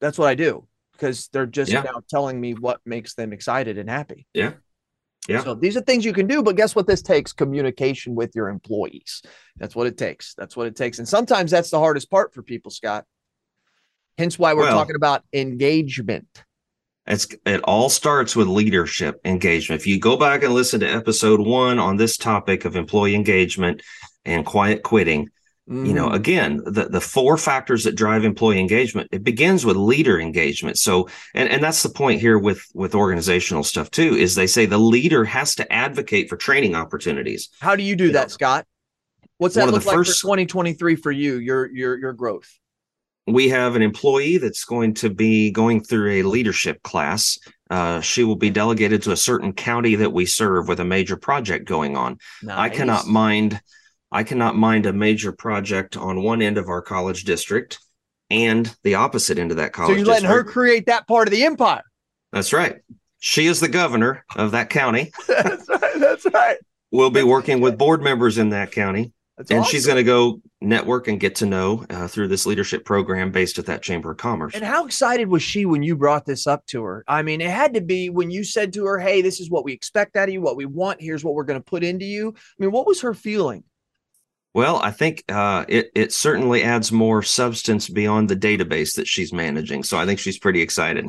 that's 0.00 0.16
what 0.16 0.28
I 0.28 0.36
do 0.36 0.68
because 0.92 1.28
they're 1.32 1.46
just 1.46 1.72
yeah. 1.72 1.82
now 1.82 2.00
telling 2.08 2.40
me 2.40 2.54
what 2.54 2.80
makes 2.86 3.14
them 3.14 3.32
excited 3.32 3.78
and 3.78 3.90
happy. 3.90 4.28
Yeah. 4.32 4.52
Yeah. 5.28 5.42
So 5.42 5.54
these 5.54 5.76
are 5.76 5.80
things 5.80 6.04
you 6.04 6.12
can 6.12 6.26
do, 6.26 6.42
but 6.42 6.56
guess 6.56 6.74
what? 6.76 6.86
This 6.86 7.00
takes 7.00 7.32
communication 7.32 8.14
with 8.14 8.34
your 8.34 8.48
employees. 8.48 9.22
That's 9.56 9.74
what 9.74 9.86
it 9.86 9.96
takes. 9.96 10.34
That's 10.34 10.56
what 10.56 10.66
it 10.66 10.76
takes. 10.76 10.98
And 10.98 11.08
sometimes 11.08 11.50
that's 11.50 11.70
the 11.70 11.78
hardest 11.78 12.10
part 12.10 12.34
for 12.34 12.42
people, 12.42 12.70
Scott. 12.70 13.04
Hence 14.18 14.38
why 14.38 14.54
we're 14.54 14.62
well, 14.62 14.72
talking 14.72 14.96
about 14.96 15.24
engagement. 15.32 16.44
It's 17.06 17.26
it 17.44 17.60
all 17.62 17.88
starts 17.88 18.36
with 18.36 18.48
leadership 18.48 19.20
engagement. 19.24 19.80
If 19.80 19.86
you 19.86 19.98
go 19.98 20.16
back 20.16 20.42
and 20.42 20.54
listen 20.54 20.80
to 20.80 20.88
episode 20.88 21.40
one 21.40 21.78
on 21.78 21.96
this 21.96 22.16
topic 22.16 22.64
of 22.64 22.76
employee 22.76 23.14
engagement 23.14 23.82
and 24.24 24.46
quiet 24.46 24.82
quitting, 24.82 25.30
Mm. 25.68 25.86
You 25.86 25.94
know, 25.94 26.08
mm. 26.10 26.14
again, 26.14 26.60
the, 26.64 26.88
the 26.90 27.00
four 27.00 27.38
factors 27.38 27.84
that 27.84 27.94
drive 27.94 28.24
employee 28.24 28.60
engagement, 28.60 29.08
it 29.12 29.24
begins 29.24 29.64
with 29.64 29.76
leader 29.76 30.20
engagement. 30.20 30.78
So, 30.78 31.08
and, 31.34 31.48
and 31.48 31.62
that's 31.62 31.82
the 31.82 31.88
point 31.88 32.20
here 32.20 32.38
with, 32.38 32.66
with 32.74 32.94
organizational 32.94 33.64
stuff 33.64 33.90
too, 33.90 34.14
is 34.14 34.34
they 34.34 34.46
say 34.46 34.66
the 34.66 34.78
leader 34.78 35.24
has 35.24 35.54
to 35.56 35.72
advocate 35.72 36.28
for 36.28 36.36
training 36.36 36.74
opportunities. 36.74 37.48
How 37.60 37.76
do 37.76 37.82
you 37.82 37.96
do 37.96 38.06
you 38.06 38.12
that, 38.12 38.24
know, 38.24 38.28
Scott? 38.28 38.66
What's 39.38 39.54
that 39.54 39.66
look 39.66 39.84
like 39.86 39.94
first, 39.94 40.20
for 40.20 40.26
2023 40.26 40.96
for 40.96 41.10
you, 41.10 41.38
your, 41.38 41.70
your, 41.72 41.98
your 41.98 42.12
growth? 42.12 42.50
We 43.26 43.48
have 43.48 43.74
an 43.74 43.80
employee 43.80 44.36
that's 44.36 44.66
going 44.66 44.94
to 44.94 45.08
be 45.08 45.50
going 45.50 45.82
through 45.82 46.20
a 46.20 46.22
leadership 46.24 46.82
class. 46.82 47.38
Uh, 47.70 48.02
she 48.02 48.22
will 48.22 48.36
be 48.36 48.50
delegated 48.50 49.02
to 49.04 49.12
a 49.12 49.16
certain 49.16 49.54
county 49.54 49.94
that 49.94 50.12
we 50.12 50.26
serve 50.26 50.68
with 50.68 50.78
a 50.78 50.84
major 50.84 51.16
project 51.16 51.66
going 51.66 51.96
on. 51.96 52.18
Nice. 52.42 52.58
I 52.58 52.68
cannot 52.68 53.06
mind 53.06 53.62
I 54.14 54.22
cannot 54.22 54.54
mind 54.54 54.86
a 54.86 54.92
major 54.92 55.32
project 55.32 55.96
on 55.96 56.22
one 56.22 56.40
end 56.40 56.56
of 56.56 56.68
our 56.68 56.80
college 56.80 57.24
district 57.24 57.80
and 58.30 58.72
the 58.84 58.94
opposite 58.94 59.38
end 59.40 59.50
of 59.50 59.56
that 59.56 59.72
college. 59.72 59.96
District. 59.96 60.06
So 60.06 60.12
you're 60.12 60.14
letting 60.14 60.28
district. 60.28 60.46
her 60.46 60.52
create 60.52 60.86
that 60.86 61.08
part 61.08 61.26
of 61.26 61.32
the 61.32 61.44
empire. 61.44 61.82
That's 62.32 62.52
right. 62.52 62.76
She 63.18 63.46
is 63.46 63.58
the 63.58 63.68
governor 63.68 64.24
of 64.36 64.52
that 64.52 64.70
county. 64.70 65.10
that's 65.26 65.68
right. 65.68 65.98
That's 65.98 66.26
right. 66.32 66.58
We'll 66.92 67.10
be 67.10 67.24
working 67.24 67.60
with 67.60 67.76
board 67.76 68.02
members 68.02 68.38
in 68.38 68.50
that 68.50 68.70
county. 68.70 69.12
That's 69.36 69.50
and 69.50 69.60
awesome. 69.60 69.72
she's 69.72 69.84
going 69.84 69.96
to 69.96 70.04
go 70.04 70.40
network 70.60 71.08
and 71.08 71.18
get 71.18 71.34
to 71.36 71.46
know 71.46 71.84
uh, 71.90 72.06
through 72.06 72.28
this 72.28 72.46
leadership 72.46 72.84
program 72.84 73.32
based 73.32 73.58
at 73.58 73.66
that 73.66 73.82
Chamber 73.82 74.12
of 74.12 74.18
Commerce. 74.18 74.54
And 74.54 74.64
how 74.64 74.84
excited 74.86 75.26
was 75.26 75.42
she 75.42 75.66
when 75.66 75.82
you 75.82 75.96
brought 75.96 76.24
this 76.24 76.46
up 76.46 76.64
to 76.66 76.84
her? 76.84 77.04
I 77.08 77.22
mean, 77.22 77.40
it 77.40 77.50
had 77.50 77.74
to 77.74 77.80
be 77.80 78.10
when 78.10 78.30
you 78.30 78.44
said 78.44 78.72
to 78.74 78.84
her, 78.84 79.00
Hey, 79.00 79.22
this 79.22 79.40
is 79.40 79.50
what 79.50 79.64
we 79.64 79.72
expect 79.72 80.14
out 80.14 80.28
of 80.28 80.32
you, 80.32 80.40
what 80.40 80.56
we 80.56 80.66
want. 80.66 81.00
Here's 81.00 81.24
what 81.24 81.34
we're 81.34 81.42
going 81.42 81.58
to 81.58 81.64
put 81.64 81.82
into 81.82 82.04
you. 82.04 82.32
I 82.36 82.62
mean, 82.62 82.70
what 82.70 82.86
was 82.86 83.00
her 83.00 83.12
feeling? 83.12 83.64
Well, 84.54 84.76
I 84.76 84.92
think 84.92 85.24
uh, 85.28 85.64
it 85.68 85.90
it 85.96 86.12
certainly 86.12 86.62
adds 86.62 86.92
more 86.92 87.22
substance 87.24 87.88
beyond 87.88 88.28
the 88.28 88.36
database 88.36 88.94
that 88.94 89.08
she's 89.08 89.32
managing. 89.32 89.82
So 89.82 89.98
I 89.98 90.06
think 90.06 90.20
she's 90.20 90.38
pretty 90.38 90.62
excited. 90.62 91.08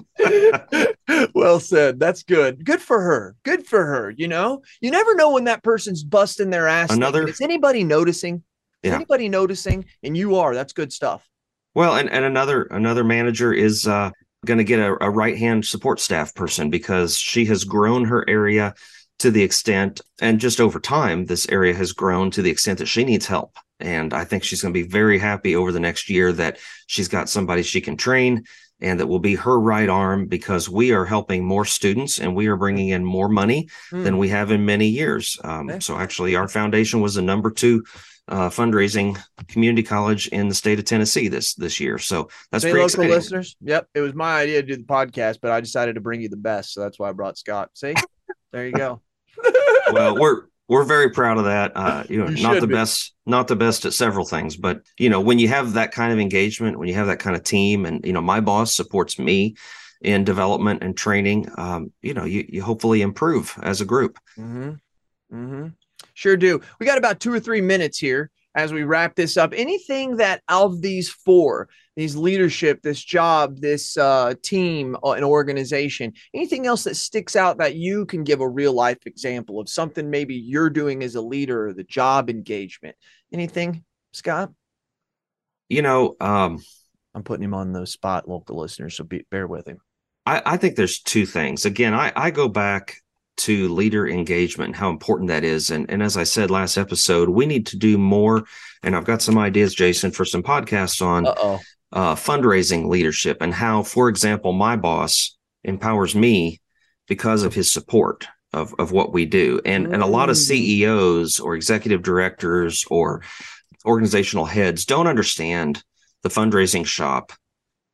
well 1.35 1.59
said. 1.59 1.99
That's 1.99 2.23
good. 2.23 2.65
Good 2.65 2.81
for 2.81 2.99
her. 2.99 3.35
Good 3.43 3.67
for 3.67 3.85
her. 3.85 4.09
You 4.17 4.27
know, 4.27 4.63
you 4.81 4.89
never 4.89 5.13
know 5.13 5.31
when 5.31 5.43
that 5.43 5.61
person's 5.61 6.03
busting 6.03 6.49
their 6.49 6.67
ass. 6.67 6.91
Another. 6.91 7.27
Is 7.27 7.39
anybody 7.39 7.83
noticing? 7.83 8.41
Is 8.81 8.89
yeah. 8.89 8.95
anybody 8.95 9.29
noticing? 9.29 9.85
And 10.01 10.17
you 10.17 10.37
are. 10.37 10.55
That's 10.55 10.73
good 10.73 10.91
stuff. 10.91 11.29
Well, 11.75 11.97
and 11.97 12.09
and 12.09 12.25
another 12.25 12.63
another 12.63 13.03
manager 13.03 13.53
is 13.53 13.85
uh, 13.85 14.09
going 14.45 14.57
to 14.57 14.63
get 14.63 14.79
a, 14.79 14.95
a 15.03 15.09
right 15.09 15.37
hand 15.37 15.65
support 15.65 15.99
staff 15.99 16.33
person 16.33 16.71
because 16.71 17.15
she 17.15 17.45
has 17.45 17.63
grown 17.63 18.05
her 18.05 18.27
area 18.27 18.73
to 19.19 19.31
the 19.31 19.43
extent, 19.43 20.01
and 20.21 20.39
just 20.39 20.59
over 20.59 20.79
time, 20.79 21.25
this 21.25 21.47
area 21.49 21.73
has 21.73 21.93
grown 21.93 22.31
to 22.31 22.41
the 22.41 22.49
extent 22.49 22.79
that 22.79 22.87
she 22.87 23.03
needs 23.03 23.25
help. 23.25 23.55
And 23.79 24.13
I 24.13 24.23
think 24.23 24.43
she's 24.43 24.61
going 24.61 24.73
to 24.73 24.83
be 24.83 24.87
very 24.87 25.19
happy 25.19 25.55
over 25.55 25.71
the 25.71 25.79
next 25.79 26.09
year 26.09 26.31
that 26.33 26.59
she's 26.87 27.07
got 27.07 27.29
somebody 27.29 27.61
she 27.61 27.81
can 27.81 27.97
train 27.97 28.45
and 28.81 28.99
that 28.99 29.07
will 29.07 29.19
be 29.19 29.35
her 29.35 29.59
right 29.59 29.87
arm 29.87 30.27
because 30.27 30.69
we 30.69 30.91
are 30.91 31.05
helping 31.05 31.45
more 31.45 31.65
students 31.65 32.19
and 32.19 32.35
we 32.35 32.47
are 32.47 32.57
bringing 32.57 32.89
in 32.89 33.05
more 33.05 33.29
money 33.29 33.69
mm. 33.91 34.03
than 34.03 34.17
we 34.17 34.29
have 34.29 34.51
in 34.51 34.65
many 34.65 34.87
years. 34.87 35.39
Um, 35.43 35.69
okay. 35.69 35.79
So, 35.79 35.97
actually, 35.97 36.35
our 36.35 36.47
foundation 36.47 36.99
was 36.99 37.15
the 37.15 37.21
number 37.21 37.51
two 37.51 37.83
uh, 38.27 38.49
fundraising 38.49 39.17
community 39.47 39.83
college 39.83 40.27
in 40.27 40.49
the 40.49 40.55
state 40.55 40.79
of 40.79 40.85
Tennessee 40.85 41.27
this 41.27 41.53
this 41.53 41.79
year. 41.79 41.97
So 41.97 42.29
that's 42.51 42.63
Say 42.63 42.71
pretty 42.71 42.83
local 42.83 43.03
exciting. 43.03 43.11
listeners. 43.11 43.55
Yep, 43.61 43.87
it 43.93 44.01
was 44.01 44.13
my 44.13 44.41
idea 44.41 44.61
to 44.61 44.67
do 44.67 44.77
the 44.77 44.83
podcast, 44.83 45.39
but 45.41 45.51
I 45.51 45.61
decided 45.61 45.95
to 45.95 46.01
bring 46.01 46.21
you 46.21 46.29
the 46.29 46.37
best, 46.37 46.73
so 46.73 46.81
that's 46.81 46.99
why 46.99 47.09
I 47.09 47.11
brought 47.11 47.37
Scott. 47.37 47.69
See, 47.73 47.93
there 48.51 48.65
you 48.65 48.73
go 48.73 49.01
well, 49.91 50.17
we're 50.19 50.43
we're 50.67 50.83
very 50.83 51.09
proud 51.11 51.37
of 51.37 51.45
that. 51.45 51.71
Uh, 51.75 52.03
you 52.09 52.17
know, 52.17 52.29
you 52.29 52.43
not 52.43 52.59
the 52.59 52.67
be. 52.67 52.73
best, 52.73 53.13
not 53.25 53.47
the 53.47 53.55
best 53.55 53.85
at 53.85 53.93
several 53.93 54.25
things, 54.25 54.55
but 54.55 54.81
you 54.97 55.09
know, 55.09 55.21
when 55.21 55.39
you 55.39 55.47
have 55.47 55.73
that 55.73 55.91
kind 55.91 56.11
of 56.11 56.19
engagement, 56.19 56.79
when 56.79 56.87
you 56.87 56.95
have 56.95 57.07
that 57.07 57.19
kind 57.19 57.35
of 57.35 57.43
team, 57.43 57.85
and 57.85 58.03
you 58.05 58.13
know, 58.13 58.21
my 58.21 58.39
boss 58.39 58.75
supports 58.75 59.19
me 59.19 59.55
in 60.01 60.23
development 60.23 60.83
and 60.83 60.97
training, 60.97 61.47
um, 61.57 61.91
you 62.01 62.13
know, 62.13 62.25
you 62.25 62.45
you 62.49 62.61
hopefully 62.61 63.01
improve 63.01 63.57
as 63.61 63.81
a 63.81 63.85
group. 63.85 64.17
Mm-hmm. 64.37 64.71
Mm-hmm. 65.33 65.67
Sure 66.13 66.37
do. 66.37 66.61
We 66.79 66.85
got 66.85 66.97
about 66.97 67.19
two 67.19 67.33
or 67.33 67.39
three 67.39 67.61
minutes 67.61 67.97
here 67.97 68.31
as 68.55 68.71
we 68.71 68.83
wrap 68.83 69.15
this 69.15 69.37
up. 69.37 69.53
Anything 69.55 70.17
that 70.17 70.41
of 70.47 70.81
these 70.81 71.09
four 71.09 71.69
these 71.95 72.15
leadership, 72.15 72.81
this 72.81 73.01
job, 73.01 73.57
this 73.59 73.97
uh, 73.97 74.33
team, 74.43 74.97
uh, 75.03 75.11
an 75.11 75.23
organization, 75.23 76.13
anything 76.33 76.67
else 76.67 76.83
that 76.83 76.95
sticks 76.95 77.35
out 77.35 77.59
that 77.59 77.75
you 77.75 78.05
can 78.05 78.23
give 78.23 78.41
a 78.41 78.47
real 78.47 78.73
life 78.73 78.99
example 79.05 79.59
of 79.59 79.69
something 79.69 80.09
maybe 80.09 80.35
you're 80.35 80.69
doing 80.69 81.03
as 81.03 81.15
a 81.15 81.21
leader, 81.21 81.67
or 81.67 81.73
the 81.73 81.83
job 81.83 82.29
engagement, 82.29 82.95
anything, 83.31 83.83
Scott? 84.11 84.51
You 85.69 85.81
know, 85.81 86.15
um, 86.19 86.61
I'm 87.13 87.23
putting 87.23 87.43
him 87.43 87.53
on 87.53 87.71
the 87.71 87.87
spot, 87.87 88.27
local 88.27 88.59
listeners, 88.59 88.97
so 88.97 89.03
be, 89.03 89.25
bear 89.31 89.47
with 89.47 89.67
him. 89.67 89.77
I, 90.25 90.41
I 90.45 90.57
think 90.57 90.75
there's 90.75 90.99
two 90.99 91.25
things. 91.25 91.65
Again, 91.65 91.93
I, 91.93 92.11
I 92.15 92.31
go 92.31 92.49
back 92.49 92.97
to 93.37 93.69
leader 93.69 94.07
engagement 94.07 94.69
and 94.69 94.75
how 94.75 94.89
important 94.89 95.29
that 95.29 95.43
is. 95.43 95.69
And, 95.69 95.89
and 95.89 96.01
as 96.01 96.17
I 96.17 96.23
said 96.23 96.51
last 96.51 96.77
episode, 96.77 97.29
we 97.29 97.45
need 97.45 97.67
to 97.67 97.77
do 97.77 97.97
more. 97.97 98.45
And 98.83 98.95
I've 98.95 99.05
got 99.05 99.21
some 99.21 99.37
ideas, 99.37 99.75
Jason, 99.75 100.11
for 100.11 100.25
some 100.25 100.41
podcasts 100.43 101.05
on 101.05 101.27
Uh-oh 101.27 101.59
uh, 101.95 102.13
fundraising 102.13 102.87
leadership 102.87 103.37
and 103.41 103.53
how, 103.53 103.81
for 103.81 104.09
example, 104.09 104.51
my 104.51 104.75
boss 104.75 105.35
empowers 105.63 106.13
me 106.13 106.61
because 107.07 107.43
of 107.43 107.53
his 107.53 107.71
support 107.71 108.27
of, 108.53 108.75
of 108.77 108.91
what 108.91 109.13
we 109.13 109.25
do. 109.25 109.61
And, 109.65 109.87
and 109.87 110.03
a 110.03 110.07
lot 110.07 110.29
of 110.29 110.35
mm. 110.35 110.39
CEOs 110.39 111.39
or 111.39 111.55
executive 111.55 112.03
directors 112.03 112.85
or 112.89 113.23
organizational 113.85 114.45
heads 114.45 114.85
don't 114.85 115.07
understand 115.07 115.83
the 116.23 116.29
fundraising 116.29 116.85
shop 116.85 117.31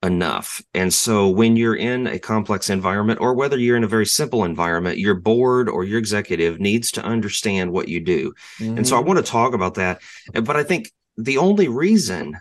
enough. 0.04 0.64
And 0.74 0.92
so 0.92 1.30
when 1.30 1.56
you're 1.56 1.76
in 1.76 2.08
a 2.08 2.18
complex 2.18 2.72
environment 2.72 3.20
or 3.22 3.36
whether 3.36 3.58
you're 3.58 3.78
in 3.78 3.84
a 3.84 3.88
very 3.88 4.08
simple 4.08 4.44
environment, 4.46 4.98
your 4.98 5.14
board 5.14 5.70
or 5.70 5.84
your 5.84 6.00
executive 6.00 6.60
needs 6.60 6.92
to 6.94 7.04
understand 7.04 7.72
what 7.72 7.88
you 7.88 8.00
do. 8.00 8.34
Mm-hmm. 8.58 8.78
And 8.78 8.88
so 8.88 8.96
I 8.96 9.00
mm-hmm. 9.00 9.10
want 9.10 9.26
to 9.26 9.32
talk 9.32 9.54
about 9.54 9.76
that. 9.76 10.02
But 10.34 10.56
I 10.56 10.64
think 10.64 10.92
the 11.18 11.38
only 11.38 11.68
reason 11.68 12.36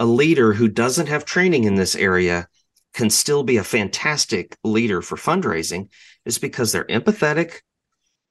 a 0.00 0.06
leader 0.06 0.54
who 0.54 0.66
doesn't 0.66 1.08
have 1.08 1.26
training 1.26 1.64
in 1.64 1.74
this 1.74 1.94
area 1.94 2.48
can 2.94 3.10
still 3.10 3.44
be 3.44 3.58
a 3.58 3.64
fantastic 3.64 4.56
leader 4.64 5.02
for 5.02 5.16
fundraising 5.16 5.88
is 6.24 6.38
because 6.38 6.72
they're 6.72 6.86
empathetic 6.86 7.58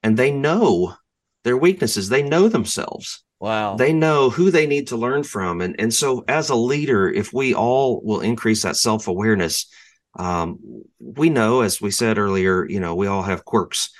and 0.01 0.17
they 0.17 0.32
know 0.32 0.95
their 1.43 1.55
weaknesses. 1.55 2.10
They 2.10 2.23
know 2.23 2.49
themselves. 2.49 3.23
Wow. 3.39 3.75
They 3.75 3.93
know 3.93 4.32
who 4.32 4.49
they 4.49 4.65
need 4.65 4.88
to 4.88 4.97
learn 4.97 5.23
from. 5.23 5.62
And, 5.62 5.79
and 5.79 5.93
so, 5.93 6.25
as 6.27 6.49
a 6.49 6.55
leader, 6.55 7.08
if 7.08 7.32
we 7.32 7.53
all 7.53 8.01
will 8.03 8.19
increase 8.19 8.63
that 8.63 8.75
self 8.75 9.08
awareness, 9.08 9.71
um, 10.17 10.84
we 10.99 11.29
know, 11.29 11.62
as 11.62 11.79
we 11.79 11.91
said 11.91 12.17
earlier, 12.17 12.67
you 12.67 12.79
know, 12.79 12.95
we 12.95 13.08
all 13.08 13.23
have 13.23 13.45
quirks. 13.45 13.91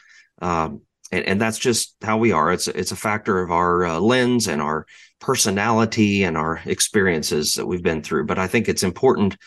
Um, 0.42 0.82
and, 1.12 1.24
and 1.26 1.42
that's 1.42 1.60
just 1.60 1.96
how 2.02 2.18
we 2.18 2.32
are. 2.32 2.52
It's, 2.52 2.68
it's 2.68 2.92
a 2.92 2.98
factor 2.98 3.42
of 3.42 3.52
our 3.52 3.86
uh, 3.86 4.00
lens 4.00 4.48
and 4.48 4.62
our 4.62 4.86
personality 5.20 6.24
and 6.24 6.38
our 6.38 6.62
experiences 6.66 7.54
that 7.54 7.66
we've 7.66 7.84
been 7.84 8.02
through. 8.02 8.26
But 8.26 8.40
I 8.40 8.48
think 8.48 8.68
it's 8.68 8.84
important 8.84 9.38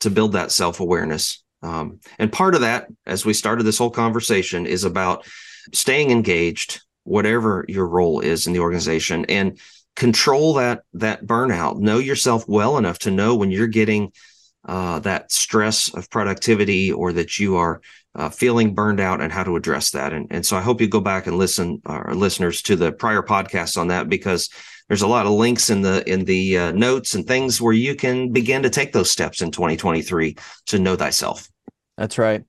to 0.00 0.10
build 0.10 0.32
that 0.32 0.52
self 0.52 0.80
awareness. 0.80 1.42
Um, 1.62 2.00
and 2.18 2.32
part 2.32 2.54
of 2.54 2.60
that, 2.60 2.88
as 3.06 3.24
we 3.24 3.32
started 3.32 3.64
this 3.64 3.78
whole 3.78 3.90
conversation, 3.90 4.66
is 4.66 4.84
about 4.84 5.26
staying 5.72 6.10
engaged, 6.10 6.82
whatever 7.04 7.64
your 7.68 7.86
role 7.86 8.20
is 8.20 8.46
in 8.46 8.52
the 8.52 8.60
organization, 8.60 9.24
and 9.26 9.58
control 9.96 10.54
that 10.54 10.82
that 10.94 11.24
burnout. 11.24 11.78
Know 11.78 11.98
yourself 11.98 12.46
well 12.46 12.76
enough 12.76 12.98
to 13.00 13.10
know 13.10 13.34
when 13.34 13.50
you're 13.50 13.66
getting 13.66 14.12
uh, 14.66 14.98
that 15.00 15.30
stress 15.30 15.92
of 15.94 16.10
productivity 16.10 16.92
or 16.92 17.12
that 17.12 17.38
you 17.38 17.56
are 17.56 17.80
uh, 18.14 18.28
feeling 18.28 18.74
burned 18.74 19.00
out 19.00 19.20
and 19.20 19.32
how 19.32 19.44
to 19.44 19.56
address 19.56 19.90
that. 19.90 20.12
And, 20.12 20.28
and 20.30 20.46
so 20.46 20.56
I 20.56 20.60
hope 20.60 20.80
you 20.80 20.88
go 20.88 21.00
back 21.00 21.26
and 21.26 21.36
listen, 21.36 21.82
our 21.84 22.14
listeners, 22.14 22.62
to 22.62 22.76
the 22.76 22.92
prior 22.92 23.22
podcasts 23.22 23.76
on 23.76 23.88
that 23.88 24.08
because 24.08 24.48
there's 24.88 25.02
a 25.02 25.06
lot 25.06 25.26
of 25.26 25.32
links 25.32 25.70
in 25.70 25.82
the 25.82 26.08
in 26.10 26.24
the 26.24 26.58
uh, 26.58 26.72
notes 26.72 27.14
and 27.14 27.26
things 27.26 27.60
where 27.60 27.72
you 27.72 27.94
can 27.94 28.32
begin 28.32 28.62
to 28.62 28.70
take 28.70 28.92
those 28.92 29.10
steps 29.10 29.42
in 29.42 29.50
2023 29.50 30.36
to 30.66 30.78
know 30.78 30.96
thyself. 30.96 31.48
That's 31.96 32.18
right. 32.18 32.42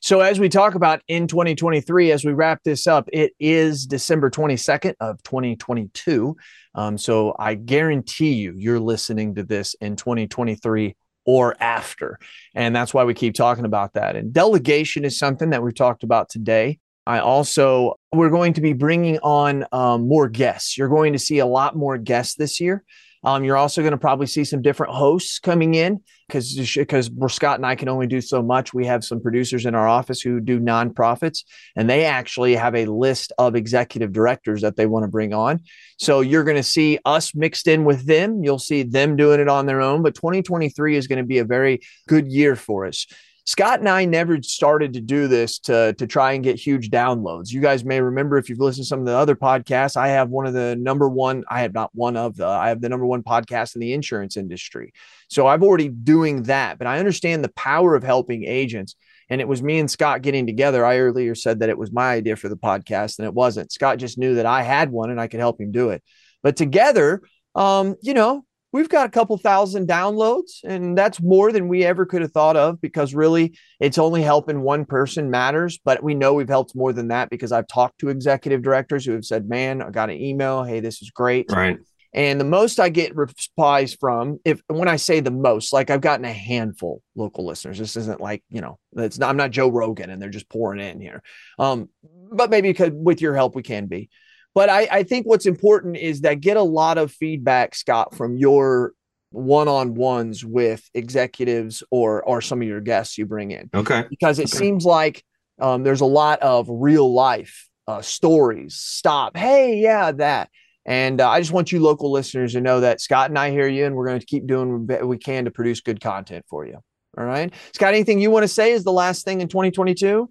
So 0.00 0.20
as 0.20 0.40
we 0.40 0.48
talk 0.48 0.74
about 0.74 1.00
in 1.06 1.28
2023, 1.28 2.10
as 2.10 2.24
we 2.24 2.32
wrap 2.32 2.60
this 2.64 2.88
up, 2.88 3.08
it 3.12 3.32
is 3.38 3.86
December 3.86 4.30
22nd 4.30 4.94
of 4.98 5.22
2022. 5.22 6.36
Um, 6.74 6.98
so 6.98 7.36
I 7.38 7.54
guarantee 7.54 8.32
you, 8.32 8.54
you're 8.56 8.80
listening 8.80 9.36
to 9.36 9.44
this 9.44 9.74
in 9.80 9.94
2023 9.94 10.96
or 11.24 11.54
after. 11.62 12.18
And 12.52 12.74
that's 12.74 12.92
why 12.92 13.04
we 13.04 13.14
keep 13.14 13.34
talking 13.34 13.64
about 13.64 13.92
that. 13.92 14.16
And 14.16 14.32
delegation 14.32 15.04
is 15.04 15.18
something 15.18 15.50
that 15.50 15.62
we've 15.62 15.74
talked 15.74 16.02
about 16.02 16.28
today. 16.28 16.80
I 17.06 17.18
also, 17.18 17.94
we're 18.12 18.30
going 18.30 18.52
to 18.54 18.60
be 18.60 18.72
bringing 18.72 19.18
on 19.18 19.66
um, 19.72 20.06
more 20.06 20.28
guests. 20.28 20.78
You're 20.78 20.88
going 20.88 21.12
to 21.12 21.18
see 21.18 21.38
a 21.38 21.46
lot 21.46 21.76
more 21.76 21.98
guests 21.98 22.36
this 22.36 22.60
year. 22.60 22.84
Um, 23.24 23.44
you're 23.44 23.56
also 23.56 23.82
going 23.82 23.92
to 23.92 23.98
probably 23.98 24.26
see 24.26 24.44
some 24.44 24.62
different 24.62 24.92
hosts 24.92 25.38
coming 25.38 25.74
in 25.74 26.00
because 26.26 26.56
because 26.74 27.10
Scott 27.28 27.58
and 27.58 27.66
I 27.66 27.76
can 27.76 27.88
only 27.88 28.06
do 28.08 28.20
so 28.20 28.42
much. 28.42 28.74
We 28.74 28.86
have 28.86 29.04
some 29.04 29.20
producers 29.20 29.64
in 29.64 29.74
our 29.74 29.86
office 29.86 30.20
who 30.20 30.40
do 30.40 30.58
nonprofits, 30.58 31.44
and 31.76 31.88
they 31.88 32.04
actually 32.04 32.56
have 32.56 32.74
a 32.74 32.86
list 32.86 33.32
of 33.38 33.54
executive 33.54 34.12
directors 34.12 34.62
that 34.62 34.76
they 34.76 34.86
want 34.86 35.04
to 35.04 35.08
bring 35.08 35.32
on. 35.32 35.60
So 35.98 36.20
you're 36.20 36.44
going 36.44 36.56
to 36.56 36.62
see 36.64 36.98
us 37.04 37.32
mixed 37.34 37.68
in 37.68 37.84
with 37.84 38.06
them. 38.06 38.42
You'll 38.42 38.58
see 38.58 38.82
them 38.82 39.14
doing 39.14 39.38
it 39.38 39.48
on 39.48 39.66
their 39.66 39.80
own. 39.80 40.02
But 40.02 40.16
2023 40.16 40.96
is 40.96 41.06
going 41.06 41.18
to 41.18 41.24
be 41.24 41.38
a 41.38 41.44
very 41.44 41.80
good 42.08 42.26
year 42.26 42.56
for 42.56 42.86
us. 42.86 43.06
Scott 43.44 43.80
and 43.80 43.88
I 43.88 44.04
never 44.04 44.40
started 44.40 44.92
to 44.92 45.00
do 45.00 45.26
this 45.26 45.58
to, 45.60 45.94
to 45.94 46.06
try 46.06 46.32
and 46.32 46.44
get 46.44 46.60
huge 46.60 46.90
downloads. 46.90 47.50
You 47.50 47.60
guys 47.60 47.84
may 47.84 48.00
remember 48.00 48.38
if 48.38 48.48
you've 48.48 48.60
listened 48.60 48.84
to 48.84 48.88
some 48.88 49.00
of 49.00 49.06
the 49.06 49.16
other 49.16 49.34
podcasts, 49.34 49.96
I 49.96 50.08
have 50.08 50.30
one 50.30 50.46
of 50.46 50.54
the 50.54 50.76
number 50.76 51.08
one, 51.08 51.42
I 51.50 51.62
have 51.62 51.74
not 51.74 51.90
one 51.92 52.16
of 52.16 52.36
the, 52.36 52.46
I 52.46 52.68
have 52.68 52.80
the 52.80 52.88
number 52.88 53.04
one 53.04 53.24
podcast 53.24 53.74
in 53.74 53.80
the 53.80 53.94
insurance 53.94 54.36
industry. 54.36 54.92
So 55.28 55.48
I've 55.48 55.64
already 55.64 55.88
doing 55.88 56.44
that, 56.44 56.78
but 56.78 56.86
I 56.86 57.00
understand 57.00 57.42
the 57.42 57.52
power 57.52 57.96
of 57.96 58.04
helping 58.04 58.44
agents. 58.44 58.94
And 59.28 59.40
it 59.40 59.48
was 59.48 59.62
me 59.62 59.78
and 59.78 59.90
Scott 59.90 60.22
getting 60.22 60.46
together. 60.46 60.84
I 60.84 60.98
earlier 60.98 61.34
said 61.34 61.60
that 61.60 61.68
it 61.68 61.78
was 61.78 61.90
my 61.90 62.12
idea 62.12 62.36
for 62.36 62.48
the 62.48 62.56
podcast, 62.56 63.18
and 63.18 63.26
it 63.26 63.32
wasn't. 63.32 63.72
Scott 63.72 63.98
just 63.98 64.18
knew 64.18 64.34
that 64.34 64.46
I 64.46 64.62
had 64.62 64.90
one 64.90 65.10
and 65.10 65.20
I 65.20 65.26
could 65.26 65.40
help 65.40 65.60
him 65.60 65.72
do 65.72 65.88
it. 65.88 66.02
But 66.42 66.56
together, 66.56 67.22
um, 67.54 67.96
you 68.02 68.14
know, 68.14 68.44
we've 68.72 68.88
got 68.88 69.06
a 69.06 69.10
couple 69.10 69.36
thousand 69.36 69.86
downloads 69.86 70.64
and 70.64 70.96
that's 70.96 71.20
more 71.20 71.52
than 71.52 71.68
we 71.68 71.84
ever 71.84 72.06
could 72.06 72.22
have 72.22 72.32
thought 72.32 72.56
of 72.56 72.80
because 72.80 73.14
really 73.14 73.56
it's 73.80 73.98
only 73.98 74.22
helping 74.22 74.62
one 74.62 74.84
person 74.84 75.30
matters 75.30 75.78
but 75.84 76.02
we 76.02 76.14
know 76.14 76.34
we've 76.34 76.48
helped 76.48 76.74
more 76.74 76.92
than 76.92 77.08
that 77.08 77.30
because 77.30 77.52
i've 77.52 77.66
talked 77.68 77.98
to 77.98 78.08
executive 78.08 78.62
directors 78.62 79.04
who 79.04 79.12
have 79.12 79.24
said 79.24 79.48
man 79.48 79.82
i 79.82 79.90
got 79.90 80.10
an 80.10 80.20
email. 80.20 80.64
Hey 80.64 80.80
this 80.80 81.02
is 81.02 81.10
great. 81.10 81.50
Right. 81.50 81.78
And 82.14 82.38
the 82.38 82.44
most 82.44 82.78
i 82.78 82.88
get 82.88 83.16
replies 83.16 83.94
from 83.94 84.38
if 84.44 84.60
when 84.66 84.88
i 84.88 84.96
say 84.96 85.20
the 85.20 85.30
most 85.30 85.72
like 85.72 85.90
i've 85.90 86.00
gotten 86.00 86.24
a 86.24 86.32
handful 86.32 87.02
local 87.14 87.46
listeners. 87.46 87.78
This 87.78 87.96
isn't 87.96 88.20
like 88.20 88.42
you 88.50 88.60
know 88.60 88.78
it's 88.96 89.18
not 89.18 89.30
i'm 89.30 89.36
not 89.36 89.50
joe 89.50 89.68
rogan 89.68 90.10
and 90.10 90.20
they're 90.20 90.28
just 90.28 90.48
pouring 90.48 90.80
in 90.80 91.00
here. 91.00 91.22
Um 91.58 91.88
but 92.30 92.50
maybe 92.50 92.70
because 92.70 92.90
with 92.92 93.20
your 93.20 93.34
help 93.34 93.54
we 93.54 93.62
can 93.62 93.86
be 93.86 94.10
but 94.54 94.68
I, 94.68 94.88
I 94.90 95.02
think 95.02 95.26
what's 95.26 95.46
important 95.46 95.96
is 95.96 96.22
that 96.22 96.40
get 96.40 96.56
a 96.56 96.62
lot 96.62 96.98
of 96.98 97.12
feedback, 97.12 97.74
Scott, 97.74 98.14
from 98.14 98.36
your 98.36 98.92
one-on-ones 99.30 100.44
with 100.44 100.88
executives 100.94 101.82
or 101.90 102.22
or 102.22 102.42
some 102.42 102.60
of 102.60 102.68
your 102.68 102.80
guests 102.80 103.16
you 103.16 103.26
bring 103.26 103.50
in. 103.50 103.70
Okay. 103.74 104.04
Because 104.10 104.38
it 104.38 104.52
okay. 104.52 104.58
seems 104.58 104.84
like 104.84 105.24
um, 105.60 105.82
there's 105.82 106.02
a 106.02 106.06
lot 106.06 106.40
of 106.40 106.66
real 106.68 107.12
life 107.12 107.68
uh, 107.86 108.02
stories. 108.02 108.74
Stop. 108.74 109.36
Hey, 109.36 109.78
yeah, 109.78 110.12
that. 110.12 110.50
And 110.84 111.20
uh, 111.20 111.30
I 111.30 111.40
just 111.40 111.52
want 111.52 111.70
you 111.70 111.80
local 111.80 112.10
listeners 112.10 112.54
to 112.54 112.60
know 112.60 112.80
that 112.80 113.00
Scott 113.00 113.30
and 113.30 113.38
I 113.38 113.50
hear 113.50 113.68
you, 113.68 113.86
and 113.86 113.94
we're 113.94 114.06
going 114.06 114.20
to 114.20 114.26
keep 114.26 114.46
doing 114.46 114.86
what 114.86 115.06
we 115.06 115.16
can 115.16 115.44
to 115.44 115.50
produce 115.50 115.80
good 115.80 116.00
content 116.00 116.44
for 116.48 116.66
you. 116.66 116.78
All 117.16 117.24
right, 117.24 117.52
Scott. 117.74 117.94
Anything 117.94 118.20
you 118.20 118.30
want 118.30 118.44
to 118.44 118.48
say 118.48 118.72
is 118.72 118.84
the 118.84 118.92
last 118.92 119.24
thing 119.24 119.40
in 119.40 119.48
2022? 119.48 120.28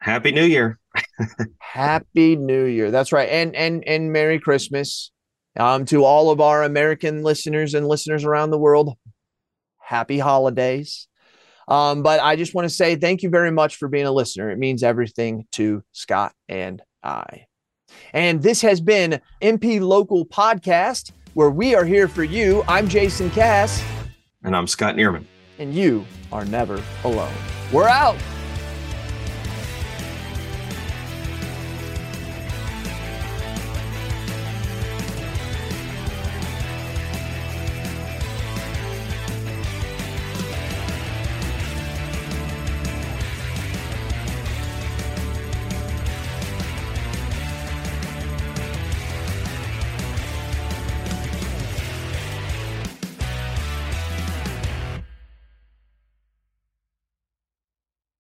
Happy 0.00 0.32
New 0.32 0.44
Year. 0.44 0.78
Happy 1.58 2.36
New 2.36 2.64
Year. 2.64 2.90
That's 2.90 3.12
right. 3.12 3.28
And 3.28 3.54
and 3.54 3.86
and 3.86 4.12
Merry 4.12 4.38
Christmas. 4.38 5.10
Um, 5.58 5.86
to 5.86 6.04
all 6.04 6.30
of 6.30 6.40
our 6.40 6.62
American 6.62 7.24
listeners 7.24 7.74
and 7.74 7.88
listeners 7.88 8.22
around 8.22 8.50
the 8.50 8.58
world, 8.58 8.96
happy 9.80 10.20
holidays. 10.20 11.08
Um, 11.66 12.02
but 12.02 12.20
I 12.20 12.36
just 12.36 12.54
want 12.54 12.66
to 12.66 12.74
say 12.74 12.94
thank 12.94 13.22
you 13.22 13.28
very 13.28 13.50
much 13.50 13.76
for 13.76 13.88
being 13.88 14.06
a 14.06 14.12
listener. 14.12 14.50
It 14.50 14.58
means 14.58 14.84
everything 14.84 15.46
to 15.52 15.82
Scott 15.92 16.32
and 16.48 16.80
I. 17.02 17.46
And 18.12 18.42
this 18.42 18.62
has 18.62 18.80
been 18.80 19.20
NP 19.42 19.80
Local 19.80 20.26
Podcast, 20.26 21.12
where 21.34 21.50
we 21.50 21.74
are 21.74 21.84
here 21.84 22.08
for 22.08 22.24
you. 22.24 22.62
I'm 22.68 22.88
Jason 22.88 23.30
Cass. 23.30 23.82
And 24.44 24.54
I'm 24.54 24.66
Scott 24.66 24.94
Neerman. 24.94 25.24
And 25.58 25.74
you 25.74 26.06
are 26.32 26.44
never 26.44 26.82
alone. 27.04 27.34
We're 27.72 27.88
out. 27.88 28.16